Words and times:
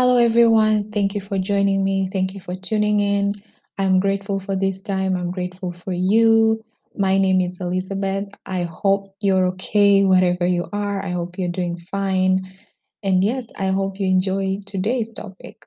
Hello, 0.00 0.16
everyone. 0.16 0.92
Thank 0.92 1.16
you 1.16 1.20
for 1.20 1.38
joining 1.38 1.82
me. 1.82 2.08
Thank 2.12 2.32
you 2.32 2.40
for 2.40 2.54
tuning 2.54 3.00
in. 3.00 3.34
I'm 3.78 3.98
grateful 3.98 4.38
for 4.38 4.54
this 4.54 4.80
time. 4.80 5.16
I'm 5.16 5.32
grateful 5.32 5.72
for 5.72 5.92
you. 5.92 6.62
My 6.94 7.18
name 7.18 7.40
is 7.40 7.60
Elizabeth. 7.60 8.28
I 8.46 8.62
hope 8.62 9.16
you're 9.20 9.48
okay 9.54 10.04
wherever 10.04 10.46
you 10.46 10.66
are. 10.72 11.04
I 11.04 11.10
hope 11.10 11.36
you're 11.36 11.50
doing 11.50 11.78
fine. 11.90 12.46
And 13.02 13.24
yes, 13.24 13.46
I 13.58 13.72
hope 13.72 13.98
you 13.98 14.06
enjoy 14.06 14.58
today's 14.64 15.12
topic. 15.12 15.66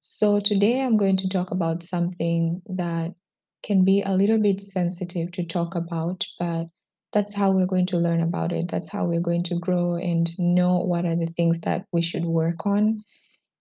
So, 0.00 0.40
today 0.40 0.82
I'm 0.82 0.96
going 0.96 1.18
to 1.18 1.28
talk 1.28 1.52
about 1.52 1.84
something 1.84 2.62
that 2.66 3.14
can 3.62 3.84
be 3.84 4.02
a 4.04 4.16
little 4.16 4.40
bit 4.40 4.60
sensitive 4.60 5.30
to 5.34 5.46
talk 5.46 5.76
about, 5.76 6.26
but 6.40 6.64
that's 7.12 7.32
how 7.36 7.52
we're 7.52 7.66
going 7.66 7.86
to 7.86 7.96
learn 7.96 8.22
about 8.22 8.50
it. 8.50 8.68
That's 8.68 8.90
how 8.90 9.06
we're 9.06 9.20
going 9.20 9.44
to 9.44 9.58
grow 9.60 9.94
and 9.94 10.28
know 10.40 10.78
what 10.78 11.04
are 11.04 11.16
the 11.16 11.32
things 11.36 11.60
that 11.60 11.86
we 11.92 12.02
should 12.02 12.24
work 12.24 12.66
on 12.66 13.04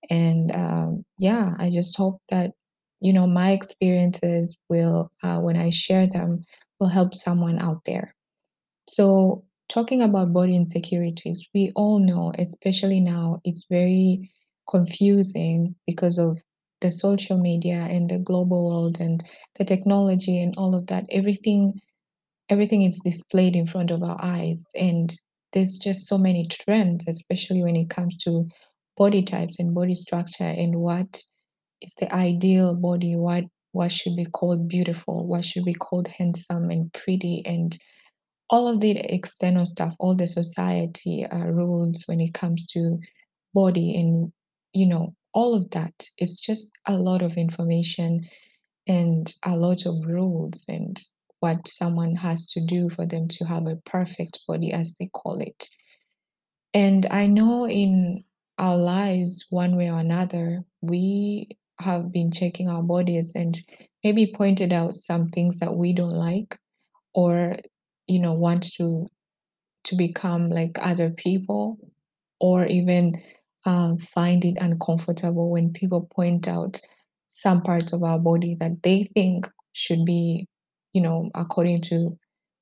and 0.10 0.52
um, 0.56 1.06
yeah, 1.18 1.54
I 1.60 1.70
just 1.72 1.98
hope 1.98 2.22
that, 2.30 2.52
you 3.02 3.14
know, 3.14 3.28
my 3.28 3.52
experiences 3.52 4.58
will, 4.70 5.10
uh, 5.24 5.42
when 5.42 5.58
I 5.58 5.70
share 5.72 6.08
them, 6.08 6.44
will 6.80 6.90
help 6.90 7.14
someone 7.14 7.60
out 7.60 7.82
there. 7.86 8.14
So, 8.90 9.46
talking 9.70 10.02
about 10.02 10.34
body 10.34 10.56
insecurities, 10.56 11.48
we 11.54 11.72
all 11.76 12.00
know, 12.00 12.34
especially 12.38 13.00
now, 13.00 13.40
it's 13.46 13.66
very 13.70 14.30
confusing 14.70 15.76
because 15.88 16.18
of 16.20 16.40
the 16.82 16.92
social 16.92 17.38
media 17.38 17.88
and 17.90 18.10
the 18.10 18.20
global 18.20 18.68
world 18.70 19.00
and 19.00 19.24
the 19.58 19.66
technology 19.66 20.42
and 20.42 20.54
all 20.58 20.76
of 20.76 20.88
that. 20.88 21.06
Everything 21.10 21.80
everything 22.50 22.82
is 22.84 23.00
displayed 23.04 23.56
in 23.56 23.66
front 23.66 23.92
of 23.92 24.04
our 24.04 24.18
eyes 24.22 24.66
and 24.76 25.16
there's 25.54 25.78
just 25.80 26.08
so 26.08 26.18
many 26.18 26.46
trends 26.48 27.08
especially 27.08 27.64
when 27.64 27.76
it 27.76 27.90
comes 27.90 28.18
to 28.18 28.46
body 29.00 29.24
types 29.24 29.60
and 29.60 29.74
body 29.74 29.96
structure 29.96 30.44
and 30.44 30.76
what 30.76 31.24
is 31.82 31.96
the 31.96 32.14
ideal 32.14 32.76
body 32.76 33.16
what 33.16 33.46
what 33.72 33.92
should 33.92 34.16
be 34.16 34.26
called 34.26 34.68
beautiful 34.68 35.26
what 35.28 35.44
should 35.44 35.66
be 35.66 35.74
called 35.74 36.08
handsome 36.08 36.70
and 36.70 36.94
pretty 36.94 37.42
and 37.46 37.80
all 38.52 38.68
of 38.68 38.82
the 38.82 39.00
external 39.14 39.66
stuff 39.66 39.96
all 40.00 40.16
the 40.16 40.28
society 40.28 41.26
uh, 41.32 41.48
rules 41.48 42.04
when 42.06 42.22
it 42.22 42.34
comes 42.34 42.68
to 42.68 43.00
body 43.56 44.00
and 44.00 44.32
you 44.74 44.86
know 44.86 45.16
all 45.34 45.56
of 45.56 45.70
that 45.72 46.06
it's 46.20 46.40
just 46.40 46.70
a 46.88 46.94
lot 46.94 47.24
of 47.24 47.34
information 47.38 48.22
and 48.88 49.36
a 49.46 49.56
lot 49.56 49.86
of 49.86 50.06
rules 50.06 50.66
and 50.68 51.00
what 51.40 51.68
someone 51.68 52.16
has 52.16 52.46
to 52.48 52.66
do 52.66 52.90
for 52.90 53.06
them 53.06 53.28
to 53.30 53.46
have 53.46 53.64
a 53.66 53.78
perfect 53.86 54.40
body, 54.48 54.74
as 54.74 54.96
they 55.00 55.10
call 55.14 55.40
it. 55.40 55.70
And 56.74 57.06
I 57.10 57.28
know 57.28 57.68
in 57.68 58.24
our 58.60 58.78
lives, 58.78 59.46
one 59.50 59.78
way 59.78 59.90
or 59.90 60.00
another, 60.00 60.60
we 60.82 61.50
have 61.82 62.12
been 62.12 62.32
checking 62.32 62.68
our 62.68 62.84
bodies 62.84 63.32
and 63.36 63.60
maybe 64.04 64.34
pointed 64.36 64.74
out 64.74 64.96
some 64.96 65.30
things 65.30 65.60
that 65.60 65.76
we 65.76 65.94
don't 65.94 66.12
like 66.12 66.58
or 67.14 67.56
you 68.08 68.20
know 68.20 68.34
want 68.34 68.64
to 68.64 69.08
to 69.86 69.96
become 69.96 70.50
like 70.50 70.78
other 70.82 71.12
people 71.12 71.78
or 72.40 72.66
even 72.66 73.14
um, 73.66 73.98
find 73.98 74.46
it 74.46 74.58
uncomfortable 74.60 75.52
when 75.52 75.74
people 75.74 76.10
point 76.16 76.48
out 76.48 76.80
some 77.28 77.62
parts 77.62 77.94
of 77.94 78.04
our 78.04 78.20
body 78.20 78.56
that 78.60 78.82
they 78.84 79.10
think 79.14 79.48
should 79.74 80.06
be, 80.06 80.48
you 80.94 81.02
know, 81.02 81.30
according 81.36 81.82
to 81.82 82.18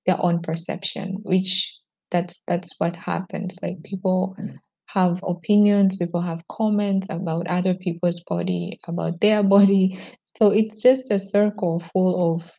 their 0.06 0.18
own 0.20 0.42
perception, 0.42 1.20
which 1.24 1.74
that's 2.12 2.42
that's 2.48 2.74
what 2.80 2.96
happens. 2.96 3.56
Like 3.62 3.84
people 3.84 4.36
have 4.88 5.20
opinions, 5.24 5.98
people 5.98 6.22
have 6.22 6.48
comments 6.50 7.08
about 7.10 7.48
other 7.48 7.76
people's 7.76 8.22
body, 8.22 8.80
about 8.88 9.20
their 9.22 9.44
body. 9.48 10.00
So 10.40 10.52
it's 10.52 10.82
just 10.82 11.12
a 11.12 11.20
circle 11.20 11.80
full 11.80 12.36
of, 12.36 12.52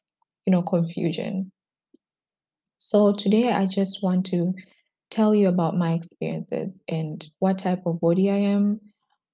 you 0.47 0.53
know, 0.53 0.63
confusion. 0.63 1.51
So 2.79 3.13
today 3.13 3.53
I 3.53 3.67
just 3.67 4.03
want 4.03 4.27
to 4.27 4.53
tell 5.11 5.35
you 5.35 5.49
about 5.49 5.77
my 5.77 5.93
experiences 5.95 6.81
and 6.89 7.27
what 7.39 7.59
type 7.59 7.81
of 7.87 8.01
body 8.01 8.31
I 8.31 8.37
am, 8.37 8.81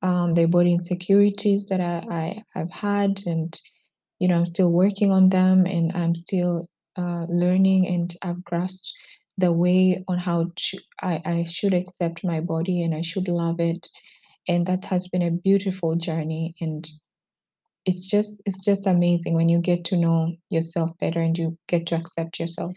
um, 0.03 0.35
the 0.35 0.47
body 0.47 0.73
insecurities 0.73 1.67
that 1.67 1.81
I, 1.81 2.43
I, 2.55 2.61
I've 2.61 2.71
had, 2.71 3.21
and 3.27 3.59
you 4.19 4.29
know, 4.29 4.37
I'm 4.37 4.47
still 4.47 4.73
working 4.73 5.11
on 5.11 5.29
them 5.29 5.67
and 5.67 5.93
I'm 5.95 6.15
still 6.15 6.69
uh, 6.97 7.27
learning 7.29 7.87
and 7.87 8.15
I've 8.23 8.43
grasped 8.45 8.93
the 9.37 9.53
way 9.53 10.05
on 10.09 10.19
how 10.19 10.53
to, 10.55 10.79
I, 11.03 11.21
I 11.25 11.45
should 11.45 11.75
accept 11.75 12.25
my 12.25 12.41
body 12.41 12.83
and 12.83 12.95
I 12.95 13.03
should 13.03 13.29
love 13.29 13.61
it. 13.61 13.89
And 14.49 14.67
that 14.67 14.85
has 14.87 15.09
been 15.09 15.23
a 15.23 15.31
beautiful 15.31 15.97
journey. 15.97 16.55
And 16.61 16.87
it's 17.87 18.07
just 18.07 18.41
it's 18.47 18.65
just 18.65 18.87
amazing 18.87 19.35
when 19.35 19.49
you 19.49 19.61
get 19.61 19.85
to 19.87 19.97
know 19.97 20.33
yourself 20.51 20.91
better 21.01 21.21
and 21.21 21.37
you 21.37 21.57
get 21.69 21.87
to 21.87 21.95
accept 21.95 22.39
yourself 22.39 22.77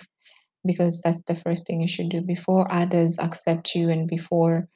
because 0.66 1.02
that's 1.02 1.22
the 1.24 1.36
first 1.36 1.66
thing 1.66 1.80
you 1.80 1.88
should 1.88 2.10
do 2.10 2.22
before 2.22 2.72
others 2.72 3.16
accept 3.20 3.74
you 3.74 3.90
and 3.90 4.10
before 4.10 4.68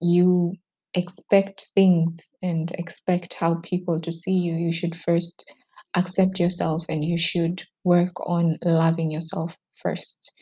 you 0.00 0.54
expect 0.94 1.70
things 1.74 2.30
and 2.42 2.70
expect 2.72 3.34
how 3.34 3.60
people 3.62 4.00
to 4.00 4.12
see 4.12 4.32
you 4.32 4.54
you 4.54 4.72
should 4.72 4.96
first 4.96 5.44
accept 5.96 6.38
yourself 6.38 6.84
and 6.88 7.04
you 7.04 7.18
should 7.18 7.62
work 7.82 8.12
on 8.28 8.56
loving 8.64 9.10
yourself 9.10 9.56
first 9.74 10.32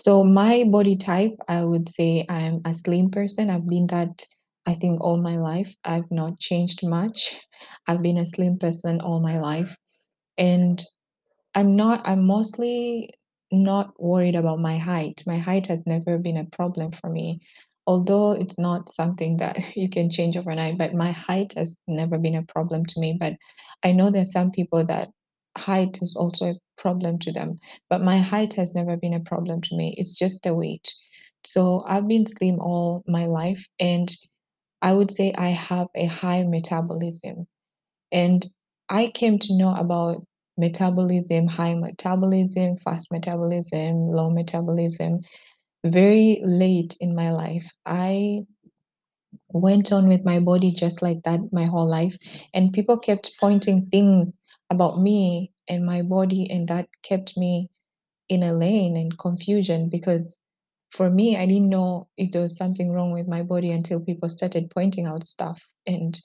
so 0.00 0.24
my 0.24 0.64
body 0.70 0.96
type 0.96 1.36
i 1.48 1.64
would 1.64 1.88
say 1.88 2.24
i'm 2.28 2.60
a 2.66 2.74
slim 2.74 3.10
person 3.10 3.50
i've 3.50 3.68
been 3.68 3.86
that 3.88 4.26
i 4.66 4.74
think 4.74 5.00
all 5.00 5.18
my 5.18 5.36
life 5.36 5.74
i've 5.84 6.10
not 6.10 6.38
changed 6.40 6.86
much 6.86 7.40
i've 7.88 8.02
been 8.02 8.18
a 8.18 8.26
slim 8.26 8.58
person 8.58 9.00
all 9.00 9.20
my 9.20 9.38
life 9.40 9.76
and 10.38 10.84
I'm 11.54 11.76
not 11.76 12.02
I'm 12.06 12.26
mostly 12.26 13.10
not 13.52 13.92
worried 14.00 14.36
about 14.36 14.60
my 14.60 14.78
height. 14.78 15.22
My 15.26 15.38
height 15.38 15.66
has 15.68 15.80
never 15.86 16.18
been 16.18 16.38
a 16.38 16.46
problem 16.56 16.92
for 16.92 17.10
me. 17.10 17.40
Although 17.86 18.32
it's 18.32 18.58
not 18.58 18.88
something 18.90 19.38
that 19.38 19.58
you 19.76 19.90
can 19.90 20.10
change 20.10 20.36
overnight, 20.38 20.78
but 20.78 20.94
my 20.94 21.12
height 21.12 21.54
has 21.56 21.76
never 21.88 22.18
been 22.18 22.36
a 22.36 22.44
problem 22.44 22.86
to 22.86 23.00
me. 23.00 23.16
But 23.20 23.34
I 23.84 23.92
know 23.92 24.10
there's 24.10 24.32
some 24.32 24.52
people 24.52 24.86
that 24.86 25.10
height 25.58 25.98
is 26.02 26.16
also 26.16 26.46
a 26.52 26.58
problem 26.80 27.18
to 27.20 27.32
them. 27.32 27.60
But 27.88 28.02
my 28.02 28.18
height 28.18 28.54
has 28.54 28.74
never 28.74 28.96
been 28.96 29.14
a 29.14 29.20
problem 29.20 29.60
to 29.62 29.76
me. 29.76 29.94
It's 29.98 30.18
just 30.18 30.42
the 30.42 30.54
weight. 30.54 30.92
So 31.44 31.82
I've 31.86 32.08
been 32.08 32.26
slim 32.26 32.58
all 32.60 33.04
my 33.06 33.26
life 33.26 33.66
and 33.78 34.14
I 34.82 34.94
would 34.94 35.10
say 35.10 35.32
I 35.36 35.50
have 35.50 35.88
a 35.94 36.06
high 36.06 36.42
metabolism. 36.42 37.46
And 38.12 38.46
I 38.88 39.12
came 39.14 39.38
to 39.40 39.56
know 39.56 39.74
about 39.74 40.26
metabolism, 40.58 41.48
high 41.48 41.74
metabolism, 41.74 42.76
fast 42.84 43.12
metabolism, 43.12 44.08
low 44.08 44.30
metabolism 44.30 45.20
very 45.84 46.40
late 46.44 46.96
in 47.00 47.14
my 47.14 47.32
life. 47.32 47.70
I 47.86 48.42
went 49.52 49.92
on 49.92 50.08
with 50.08 50.24
my 50.24 50.38
body 50.40 50.72
just 50.72 51.02
like 51.02 51.22
that 51.24 51.40
my 51.52 51.64
whole 51.64 51.88
life, 51.88 52.16
and 52.54 52.72
people 52.72 52.98
kept 52.98 53.32
pointing 53.40 53.86
things 53.90 54.32
about 54.70 55.00
me 55.00 55.52
and 55.70 55.86
my 55.86 56.02
body, 56.02 56.50
and 56.50 56.68
that 56.68 56.88
kept 57.02 57.38
me 57.38 57.70
in 58.28 58.42
a 58.42 58.52
lane 58.52 58.96
and 58.96 59.18
confusion 59.18 59.88
because 59.88 60.36
for 60.90 61.08
me, 61.08 61.36
I 61.36 61.46
didn't 61.46 61.70
know 61.70 62.08
if 62.18 62.32
there 62.32 62.42
was 62.42 62.56
something 62.56 62.92
wrong 62.92 63.12
with 63.12 63.28
my 63.28 63.42
body 63.42 63.70
until 63.70 64.04
people 64.04 64.28
started 64.28 64.70
pointing 64.74 65.06
out 65.06 65.26
stuff. 65.26 65.62
And 65.86 66.20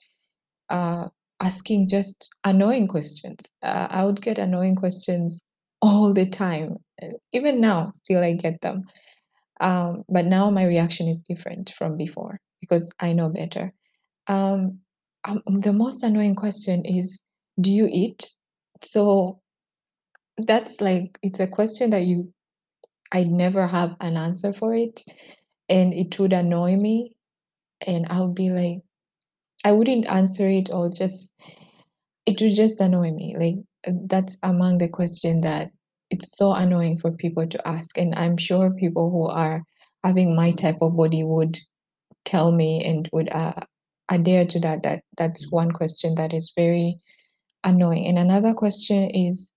uh, 0.68 1.08
asking 1.40 1.88
just 1.88 2.34
annoying 2.44 2.88
questions. 2.88 3.38
Uh, 3.62 3.86
I 3.90 4.04
would 4.04 4.22
get 4.22 4.38
annoying 4.38 4.76
questions 4.76 5.40
all 5.82 6.12
the 6.12 6.28
time. 6.28 6.76
Even 7.32 7.60
now, 7.60 7.92
still 7.94 8.22
I 8.22 8.34
get 8.34 8.60
them. 8.60 8.84
Um, 9.60 10.02
but 10.08 10.24
now 10.24 10.50
my 10.50 10.64
reaction 10.64 11.08
is 11.08 11.20
different 11.20 11.72
from 11.76 11.96
before 11.96 12.38
because 12.60 12.90
I 13.00 13.12
know 13.12 13.28
better. 13.28 13.72
Um, 14.26 14.80
um, 15.24 15.42
the 15.46 15.72
most 15.72 16.02
annoying 16.02 16.34
question 16.34 16.84
is, 16.84 17.20
do 17.60 17.70
you 17.70 17.88
eat? 17.90 18.34
So 18.82 19.40
that's 20.38 20.80
like 20.80 21.18
it's 21.22 21.40
a 21.40 21.48
question 21.48 21.90
that 21.90 22.04
you 22.04 22.32
I'd 23.12 23.28
never 23.30 23.66
have 23.66 23.96
an 24.00 24.16
answer 24.16 24.52
for 24.52 24.74
it, 24.74 25.02
and 25.68 25.94
it 25.94 26.18
would 26.18 26.32
annoy 26.32 26.76
me, 26.76 27.12
and 27.86 28.06
I 28.10 28.22
would 28.22 28.34
be 28.36 28.50
like, 28.50 28.82
I 29.64 29.72
wouldn't 29.72 30.06
answer 30.06 30.48
it 30.48 30.70
or 30.72 30.90
just 30.90 31.30
It 32.26 32.40
would 32.42 32.54
just 32.54 32.80
annoy 32.80 33.10
me, 33.12 33.36
like, 33.38 33.56
that's 34.08 34.36
among 34.42 34.78
the 34.78 34.88
question 34.88 35.40
that 35.42 35.70
it's 36.10 36.36
so 36.36 36.52
annoying 36.52 36.98
for 36.98 37.10
people 37.12 37.48
to 37.48 37.66
ask, 37.68 37.98
and 37.98 38.14
I'm 38.14 38.36
sure 38.36 38.72
people 38.74 39.10
who 39.10 39.26
are 39.26 39.62
having 40.04 40.36
my 40.36 40.52
type 40.52 40.76
of 40.82 40.96
body 40.96 41.24
would 41.24 41.58
tell 42.24 42.52
me 42.52 42.84
and 42.84 43.08
would, 43.12 43.30
uh, 43.32 43.60
adhere 44.10 44.46
to 44.46 44.60
that 44.60 44.82
that 44.84 45.04
that's 45.18 45.50
one 45.52 45.72
question 45.72 46.14
that 46.16 46.34
is 46.34 46.52
very 46.56 47.00
annoying. 47.64 48.06
And 48.06 48.18
another 48.18 48.54
question 48.54 49.10
is, 49.10 49.52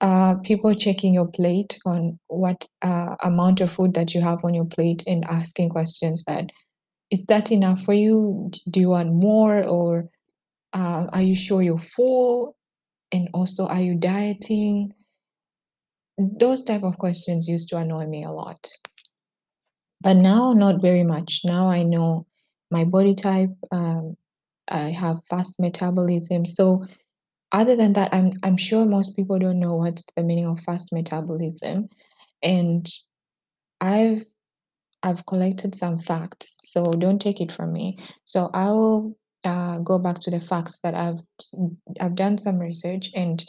uh, 0.00 0.38
people 0.42 0.74
checking 0.74 1.12
your 1.12 1.28
plate 1.28 1.78
on 1.84 2.18
what, 2.28 2.66
uh, 2.82 3.16
amount 3.22 3.60
of 3.60 3.70
food 3.70 3.94
that 3.94 4.14
you 4.14 4.20
have 4.22 4.38
on 4.44 4.54
your 4.54 4.64
plate 4.64 5.02
and 5.06 5.24
asking 5.26 5.70
questions 5.70 6.24
that 6.26 6.50
is 7.10 7.24
that 7.24 7.50
enough 7.50 7.82
for 7.82 7.92
you? 7.92 8.50
Do 8.70 8.80
you 8.80 8.90
want 8.90 9.12
more, 9.12 9.62
or 9.64 10.08
uh, 10.72 11.06
are 11.12 11.22
you 11.22 11.34
sure 11.34 11.60
you're 11.60 11.78
full? 11.78 12.56
And 13.12 13.28
also, 13.34 13.66
are 13.66 13.80
you 13.80 13.96
dieting? 13.96 14.92
Those 16.16 16.62
type 16.62 16.84
of 16.84 16.98
questions 16.98 17.48
used 17.48 17.68
to 17.70 17.76
annoy 17.76 18.06
me 18.06 18.24
a 18.24 18.30
lot. 18.30 18.68
But 20.00 20.14
now, 20.14 20.52
not 20.52 20.80
very 20.80 21.02
much. 21.02 21.40
Now 21.44 21.68
I 21.68 21.82
know 21.82 22.26
my 22.70 22.84
body 22.84 23.14
type. 23.14 23.50
Um, 23.72 24.16
I 24.68 24.90
have 24.90 25.16
fast 25.28 25.58
metabolism. 25.58 26.44
So, 26.44 26.86
other 27.52 27.76
than 27.76 27.92
that, 27.94 28.12
I'm 28.12 28.32
I'm 28.42 28.56
sure 28.56 28.84
most 28.84 29.16
people 29.16 29.38
don't 29.38 29.60
know 29.60 29.76
what's 29.76 30.04
the 30.16 30.22
meaning 30.22 30.46
of 30.46 30.60
fast 30.60 30.92
metabolism, 30.92 31.88
and 32.42 32.88
I've 33.80 34.24
I've 35.02 35.24
collected 35.26 35.74
some 35.74 35.98
facts, 35.98 36.56
so 36.62 36.92
don't 36.92 37.20
take 37.20 37.40
it 37.40 37.52
from 37.52 37.72
me. 37.72 37.98
So 38.24 38.50
I 38.52 38.66
will 38.70 39.16
uh, 39.44 39.78
go 39.80 39.98
back 39.98 40.18
to 40.20 40.30
the 40.30 40.40
facts 40.40 40.78
that 40.84 40.94
I've 40.94 41.20
I've 42.00 42.14
done 42.14 42.38
some 42.38 42.58
research, 42.60 43.10
and 43.14 43.44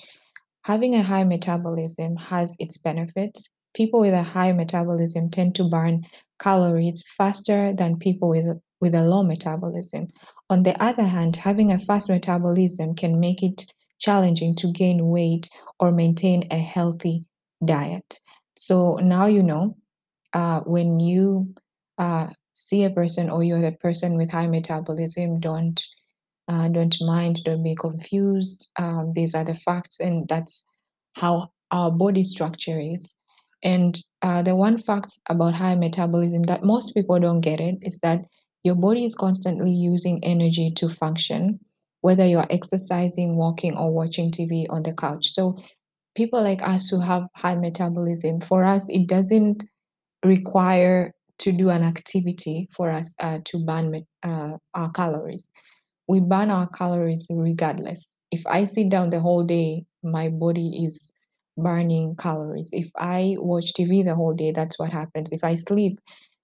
having 0.64 0.96
a 0.96 1.04
high 1.04 1.24
metabolism 1.24 2.16
has 2.16 2.56
its 2.60 2.78
benefits. 2.78 3.50
People 3.74 4.02
with 4.02 4.14
a 4.14 4.24
high 4.24 4.52
metabolism 4.52 5.30
tend 5.30 5.56
to 5.56 5.70
burn 5.70 6.04
calories 6.40 7.04
faster 7.18 7.74
than 7.74 7.98
people 7.98 8.30
with 8.30 8.46
with 8.80 8.96
a 8.96 9.04
low 9.04 9.24
metabolism. 9.24 10.08
On 10.50 10.64
the 10.64 10.82
other 10.82 11.04
hand, 11.04 11.36
having 11.36 11.72
a 11.72 11.80
fast 11.80 12.10
metabolism 12.10 12.96
can 12.96 13.20
make 13.20 13.44
it 13.44 13.66
challenging 14.02 14.56
to 14.56 14.72
gain 14.72 15.08
weight 15.08 15.50
or 15.80 15.92
maintain 15.92 16.48
a 16.52 16.58
healthy 16.58 17.26
diet. 17.64 18.20
So 18.58 18.98
now 18.98 19.28
you 19.28 19.44
know 19.44 19.78
uh, 20.34 20.62
when 20.62 21.00
you 21.00 21.54
uh, 21.98 22.28
see 22.54 22.84
a 22.84 22.90
person 22.90 23.30
or 23.30 23.44
you're 23.44 23.62
the 23.62 23.78
person 23.78 24.18
with 24.18 24.30
high 24.30 24.48
metabolism, 24.48 25.40
don't 25.40 25.82
uh, 26.48 26.68
don't 26.68 26.98
mind, 27.02 27.40
don't 27.46 27.64
be 27.64 27.76
confused. 27.76 28.72
Um, 28.78 29.14
these 29.16 29.34
are 29.36 29.46
the 29.46 29.56
facts, 29.56 30.00
and 30.00 30.28
that's 30.28 30.66
how 31.14 31.52
our 31.72 31.92
body 31.92 32.24
structure 32.24 32.80
is. 32.80 33.16
And 33.64 33.98
uh, 34.22 34.42
the 34.42 34.56
one 34.56 34.78
fact 34.78 35.20
about 35.30 35.54
high 35.54 35.76
metabolism 35.76 36.44
that 36.44 36.64
most 36.64 36.94
people 36.94 37.20
don't 37.20 37.42
get 37.42 37.60
it 37.60 37.78
is 37.82 38.00
that 38.00 38.26
your 38.64 38.76
body 38.76 39.06
is 39.06 39.16
constantly 39.16 39.72
using 39.72 40.24
energy 40.24 40.72
to 40.76 40.90
function, 40.90 41.60
whether 42.02 42.26
you're 42.26 42.48
exercising, 42.50 43.36
walking, 43.38 43.78
or 43.78 43.92
watching 43.92 44.32
TV 44.32 44.68
on 44.70 44.84
the 44.84 44.94
couch. 44.94 45.32
So 45.34 45.58
people 46.16 46.42
like 46.44 46.62
us 46.62 46.90
who 46.90 47.00
have 47.00 47.24
high 47.36 47.56
metabolism, 47.56 48.42
for 48.42 48.66
us, 48.66 48.86
it 48.90 49.08
doesn't 49.08 49.64
require 50.24 51.14
to 51.40 51.52
do 51.52 51.70
an 51.70 51.84
activity 51.84 52.68
for 52.76 52.90
us 52.92 53.16
uh, 53.20 53.40
to 53.46 53.60
burn 53.66 54.06
uh, 54.24 54.58
our 54.76 54.92
calories. 54.92 55.50
We 56.08 56.20
burn 56.20 56.52
our 56.52 56.70
calories 56.70 57.28
regardless. 57.30 58.10
If 58.32 58.46
I 58.46 58.66
sit 58.66 58.90
down 58.90 59.10
the 59.10 59.20
whole 59.20 59.44
day, 59.44 59.86
my 60.04 60.30
body 60.30 60.86
is 60.86 61.12
burning 61.58 62.16
calories. 62.16 62.70
If 62.72 62.90
I 62.98 63.36
watch 63.40 63.74
TV 63.74 64.04
the 64.04 64.16
whole 64.16 64.34
day, 64.34 64.52
that's 64.52 64.78
what 64.80 64.92
happens. 64.92 65.32
If 65.32 65.44
I 65.44 65.56
sleep, 65.56 66.00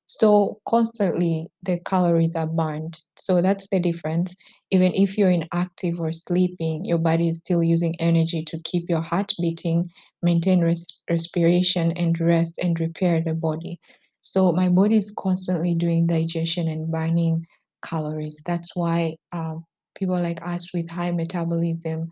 so 0.07 0.61
constantly 0.65 1.51
the 1.63 1.79
calories 1.85 2.33
are 2.33 2.47
burned. 2.47 3.01
So 3.17 3.41
that's 3.41 3.67
the 3.67 3.79
difference. 3.81 4.33
Even 4.71 4.93
if 4.93 5.17
you're 5.17 5.29
inactive 5.29 5.99
or 5.99 6.13
sleeping, 6.13 6.85
your 6.85 6.97
body 6.97 7.27
is 7.27 7.39
still 7.39 7.61
using 7.61 7.93
energy 7.99 8.41
to 8.45 8.59
keep 8.63 8.89
your 8.89 9.01
heart 9.01 9.33
beating, 9.41 9.85
maintain 10.23 10.61
res- 10.61 11.01
respiration, 11.09 11.91
and 11.91 12.17
rest 12.21 12.57
and 12.57 12.79
repair 12.79 13.21
the 13.21 13.33
body. 13.33 13.81
So 14.21 14.53
my 14.53 14.69
body 14.69 14.95
is 14.95 15.13
constantly 15.17 15.75
doing 15.75 16.07
digestion 16.07 16.69
and 16.69 16.89
burning 16.89 17.45
calories. 17.83 18.41
That's 18.45 18.77
why 18.77 19.17
um, 19.33 19.65
people 19.93 20.19
like 20.21 20.39
us 20.41 20.73
with 20.73 20.89
high 20.89 21.11
metabolism, 21.11 22.09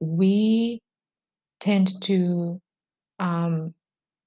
we 0.00 0.82
tend 1.60 2.00
to 2.02 2.60
um, 3.20 3.74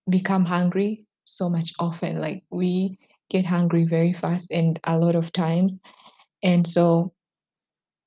become 0.10 0.46
hungry 0.46 1.06
so 1.32 1.50
much 1.50 1.74
often. 1.80 2.20
Like 2.20 2.44
we 2.52 2.98
get 3.30 3.46
hungry 3.46 3.86
very 3.86 4.14
fast 4.14 4.52
and 4.52 4.80
a 4.84 4.98
lot 4.98 5.16
of 5.16 5.32
times. 5.34 5.80
And 6.44 6.68
so 6.68 7.14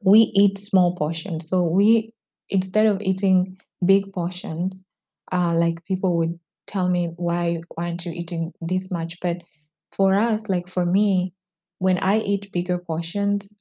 we 0.03 0.21
eat 0.35 0.59
small 0.59 0.97
portions. 0.97 1.49
So 1.49 1.69
we 1.69 2.13
instead 2.49 2.87
of 2.87 3.01
eating 3.01 3.59
big 3.85 4.13
portions, 4.13 4.85
uh, 5.33 5.55
like 5.55 5.85
people 5.85 6.19
would 6.19 6.39
tell 6.67 6.89
me 6.89 7.15
why 7.17 7.61
why 7.75 7.87
aren't 7.89 8.05
you 8.05 8.13
eating 8.13 8.53
this 8.61 8.91
much? 8.91 9.19
But 9.21 9.39
for 9.93 10.15
us, 10.15 10.49
like 10.49 10.69
for 10.69 10.85
me, 10.87 11.35
when 11.79 11.99
I 11.99 12.19
eat 12.19 12.53
bigger 12.53 12.79
portions, 12.79 13.55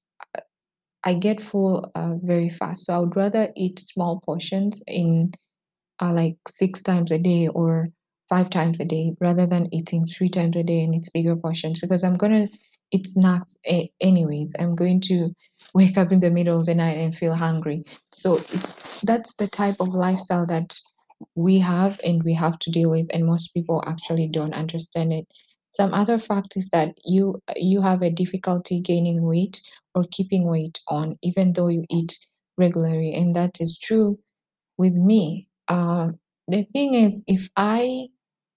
I 1.03 1.13
get 1.15 1.41
full 1.41 1.89
uh, 1.95 2.15
very 2.21 2.49
fast. 2.49 2.85
So 2.85 2.93
I 2.93 2.99
would 2.99 3.15
rather 3.15 3.51
eat 3.55 3.79
small 3.79 4.21
portions 4.21 4.81
in 4.87 5.33
uh, 6.01 6.13
like 6.13 6.37
six 6.47 6.83
times 6.83 7.11
a 7.11 7.19
day 7.19 7.47
or 7.49 7.89
five 8.29 8.49
times 8.49 8.79
a 8.79 8.85
day 8.85 9.15
rather 9.21 9.45
than 9.45 9.73
eating 9.73 10.05
three 10.05 10.29
times 10.29 10.55
a 10.55 10.63
day 10.63 10.83
and 10.83 10.95
it's 10.95 11.09
bigger 11.09 11.35
portions 11.35 11.79
because 11.79 12.03
I'm 12.03 12.17
gonna 12.17 12.47
eat 12.91 13.07
snacks 13.07 13.57
a- 13.67 13.91
anyways. 14.01 14.53
I'm 14.59 14.75
going 14.75 15.01
to 15.01 15.29
wake 15.73 15.97
up 15.97 16.11
in 16.11 16.19
the 16.19 16.29
middle 16.31 16.59
of 16.59 16.65
the 16.65 16.75
night 16.75 16.97
and 16.97 17.15
feel 17.15 17.35
hungry. 17.35 17.83
So 18.11 18.37
it's 18.51 19.01
that's 19.03 19.33
the 19.35 19.47
type 19.47 19.75
of 19.79 19.89
lifestyle 19.89 20.45
that 20.47 20.75
we 21.35 21.59
have 21.59 21.99
and 22.03 22.23
we 22.23 22.33
have 22.33 22.59
to 22.59 22.71
deal 22.71 22.89
with, 22.91 23.07
and 23.13 23.25
most 23.25 23.53
people 23.53 23.83
actually 23.87 24.27
don't 24.27 24.53
understand 24.53 25.13
it. 25.13 25.27
Some 25.71 25.93
other 25.93 26.19
fact 26.19 26.55
is 26.55 26.69
that 26.69 26.95
you 27.03 27.39
you 27.55 27.81
have 27.81 28.01
a 28.01 28.09
difficulty 28.11 28.81
gaining 28.81 29.23
weight 29.23 29.61
or 29.95 30.05
keeping 30.11 30.45
weight 30.47 30.79
on, 30.87 31.17
even 31.23 31.53
though 31.53 31.67
you 31.67 31.83
eat 31.89 32.17
regularly, 32.57 33.13
and 33.13 33.35
that 33.35 33.59
is 33.61 33.77
true 33.77 34.19
with 34.77 34.93
me. 34.93 35.47
Um, 35.67 36.19
the 36.47 36.65
thing 36.73 36.93
is, 36.93 37.23
if 37.27 37.49
I 37.55 38.07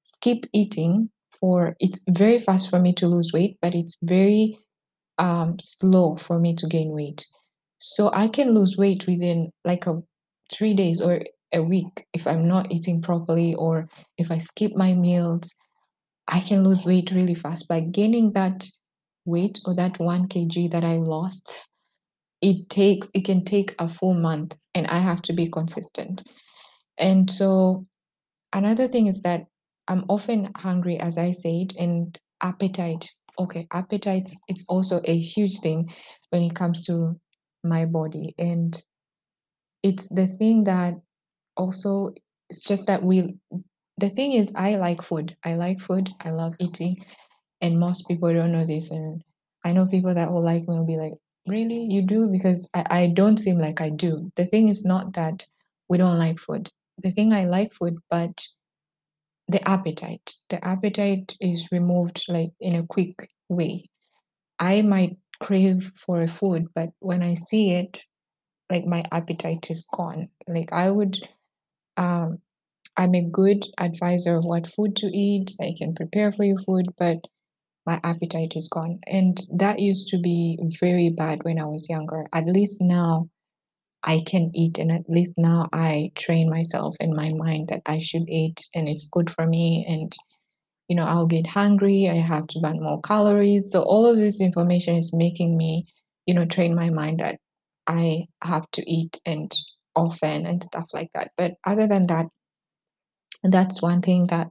skip 0.02 0.46
eating 0.52 1.10
for, 1.40 1.76
it's 1.80 2.02
very 2.08 2.38
fast 2.38 2.70
for 2.70 2.78
me 2.78 2.92
to 2.94 3.06
lose 3.06 3.32
weight, 3.32 3.58
but 3.60 3.74
it's 3.74 3.96
very 4.02 4.58
um, 5.18 5.58
slow 5.60 6.16
for 6.16 6.38
me 6.38 6.54
to 6.56 6.66
gain 6.66 6.92
weight. 6.92 7.26
So 7.78 8.10
I 8.12 8.28
can 8.28 8.54
lose 8.54 8.76
weight 8.76 9.06
within 9.06 9.50
like 9.64 9.86
a 9.86 10.00
three 10.52 10.74
days 10.74 11.00
or 11.00 11.20
a 11.52 11.62
week 11.62 12.06
if 12.12 12.26
I'm 12.26 12.48
not 12.48 12.72
eating 12.72 13.02
properly 13.02 13.54
or 13.54 13.88
if 14.18 14.30
I 14.30 14.38
skip 14.38 14.72
my 14.74 14.94
meals. 14.94 15.54
I 16.28 16.40
can 16.40 16.64
lose 16.64 16.84
weight 16.84 17.10
really 17.12 17.34
fast. 17.34 17.68
By 17.68 17.80
gaining 17.80 18.32
that 18.32 18.66
weight 19.24 19.60
or 19.64 19.74
that 19.76 19.98
one 20.00 20.26
kg 20.28 20.70
that 20.72 20.84
I 20.84 20.96
lost, 20.96 21.68
it 22.42 22.68
takes 22.68 23.08
it 23.14 23.24
can 23.24 23.44
take 23.44 23.74
a 23.78 23.88
full 23.88 24.14
month, 24.14 24.56
and 24.74 24.86
I 24.88 24.98
have 24.98 25.22
to 25.22 25.32
be 25.32 25.48
consistent. 25.48 26.22
And 26.98 27.30
so 27.30 27.86
another 28.52 28.88
thing 28.88 29.06
is 29.08 29.22
that 29.22 29.46
I'm 29.88 30.04
often 30.08 30.52
hungry, 30.56 30.98
as 30.98 31.18
I 31.18 31.32
said, 31.32 31.74
and 31.78 32.18
appetite. 32.42 33.10
Okay, 33.38 33.66
appetite 33.72 34.30
is 34.48 34.64
also 34.68 35.00
a 35.04 35.18
huge 35.18 35.60
thing 35.60 35.90
when 36.30 36.42
it 36.42 36.54
comes 36.56 36.86
to 36.86 37.20
my 37.64 37.86
body. 37.86 38.34
And 38.38 38.80
it's 39.82 40.08
the 40.08 40.26
thing 40.26 40.64
that 40.64 40.94
also, 41.56 42.12
it's 42.50 42.62
just 42.62 42.86
that 42.86 43.02
we, 43.02 43.36
the 43.98 44.10
thing 44.10 44.32
is, 44.32 44.52
I 44.56 44.76
like 44.76 45.02
food. 45.02 45.36
I 45.44 45.54
like 45.54 45.80
food. 45.80 46.10
I 46.22 46.30
love 46.30 46.54
eating. 46.60 46.98
And 47.60 47.80
most 47.80 48.08
people 48.08 48.32
don't 48.32 48.52
know 48.52 48.66
this. 48.66 48.90
And 48.90 49.22
I 49.64 49.72
know 49.72 49.86
people 49.86 50.14
that 50.14 50.30
will 50.32 50.44
like 50.44 50.62
me 50.68 50.76
will 50.76 50.86
be 50.86 50.96
like, 50.96 51.14
really? 51.48 51.86
You 51.90 52.02
do? 52.02 52.28
Because 52.28 52.68
I, 52.74 52.86
I 52.90 53.12
don't 53.14 53.38
seem 53.38 53.58
like 53.58 53.80
I 53.80 53.90
do. 53.90 54.32
The 54.36 54.46
thing 54.46 54.68
is 54.68 54.84
not 54.84 55.14
that 55.14 55.46
we 55.88 55.98
don't 55.98 56.18
like 56.18 56.38
food. 56.38 56.70
The 56.98 57.10
thing 57.10 57.32
I 57.32 57.46
like 57.46 57.72
food, 57.72 57.98
but 58.10 58.48
the 59.48 59.66
appetite. 59.68 60.34
The 60.50 60.64
appetite 60.64 61.34
is 61.40 61.70
removed 61.72 62.24
like 62.28 62.52
in 62.60 62.74
a 62.76 62.86
quick 62.86 63.30
way. 63.48 63.86
I 64.58 64.82
might 64.82 65.18
crave 65.40 65.92
for 65.96 66.22
a 66.22 66.28
food, 66.28 66.68
but 66.74 66.90
when 67.00 67.22
I 67.22 67.34
see 67.34 67.72
it, 67.72 68.04
like 68.70 68.86
my 68.86 69.04
appetite 69.12 69.70
is 69.70 69.86
gone. 69.94 70.30
Like 70.48 70.72
I 70.72 70.90
would 70.90 71.18
um 71.96 72.42
I'm 72.96 73.14
a 73.14 73.28
good 73.30 73.66
advisor 73.78 74.36
of 74.36 74.44
what 74.44 74.66
food 74.66 74.96
to 74.96 75.06
eat. 75.06 75.54
I 75.60 75.74
can 75.78 75.94
prepare 75.94 76.32
for 76.32 76.44
you 76.44 76.58
food, 76.66 76.86
but 76.98 77.18
my 77.86 78.00
appetite 78.04 78.56
is 78.56 78.68
gone. 78.68 79.00
And 79.06 79.40
that 79.54 79.80
used 79.80 80.08
to 80.08 80.18
be 80.18 80.58
very 80.80 81.10
bad 81.10 81.44
when 81.44 81.58
I 81.58 81.66
was 81.66 81.88
younger. 81.88 82.26
At 82.32 82.46
least 82.46 82.80
now 82.80 83.30
I 84.02 84.22
can 84.26 84.50
eat, 84.54 84.78
and 84.78 84.92
at 84.92 85.08
least 85.08 85.34
now 85.36 85.68
I 85.72 86.12
train 86.14 86.48
myself 86.50 86.96
in 87.00 87.14
my 87.14 87.30
mind 87.34 87.68
that 87.68 87.82
I 87.86 88.00
should 88.00 88.28
eat 88.28 88.64
and 88.74 88.88
it's 88.88 89.08
good 89.10 89.30
for 89.30 89.46
me. 89.46 89.84
And, 89.88 90.12
you 90.88 90.96
know, 90.96 91.04
I'll 91.04 91.26
get 91.26 91.46
hungry, 91.46 92.08
I 92.08 92.14
have 92.14 92.46
to 92.48 92.60
burn 92.60 92.82
more 92.82 93.00
calories. 93.02 93.70
So, 93.70 93.82
all 93.82 94.06
of 94.06 94.16
this 94.16 94.40
information 94.40 94.96
is 94.96 95.12
making 95.12 95.56
me, 95.56 95.86
you 96.26 96.34
know, 96.34 96.46
train 96.46 96.74
my 96.74 96.90
mind 96.90 97.20
that 97.20 97.38
I 97.86 98.26
have 98.42 98.70
to 98.72 98.90
eat 98.90 99.20
and 99.26 99.52
often 99.94 100.46
and 100.46 100.62
stuff 100.62 100.86
like 100.92 101.10
that. 101.14 101.30
But 101.36 101.54
other 101.64 101.86
than 101.86 102.06
that, 102.08 102.26
that's 103.42 103.82
one 103.82 104.02
thing 104.02 104.26
that 104.28 104.48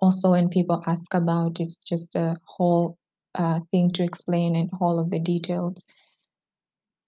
also 0.00 0.32
when 0.32 0.48
people 0.48 0.82
ask 0.86 1.14
about 1.14 1.60
it's 1.60 1.76
just 1.76 2.14
a 2.14 2.36
whole 2.44 2.96
uh, 3.34 3.60
thing 3.70 3.92
to 3.92 4.02
explain 4.02 4.56
and 4.56 4.70
all 4.80 4.98
of 4.98 5.10
the 5.10 5.18
details. 5.18 5.86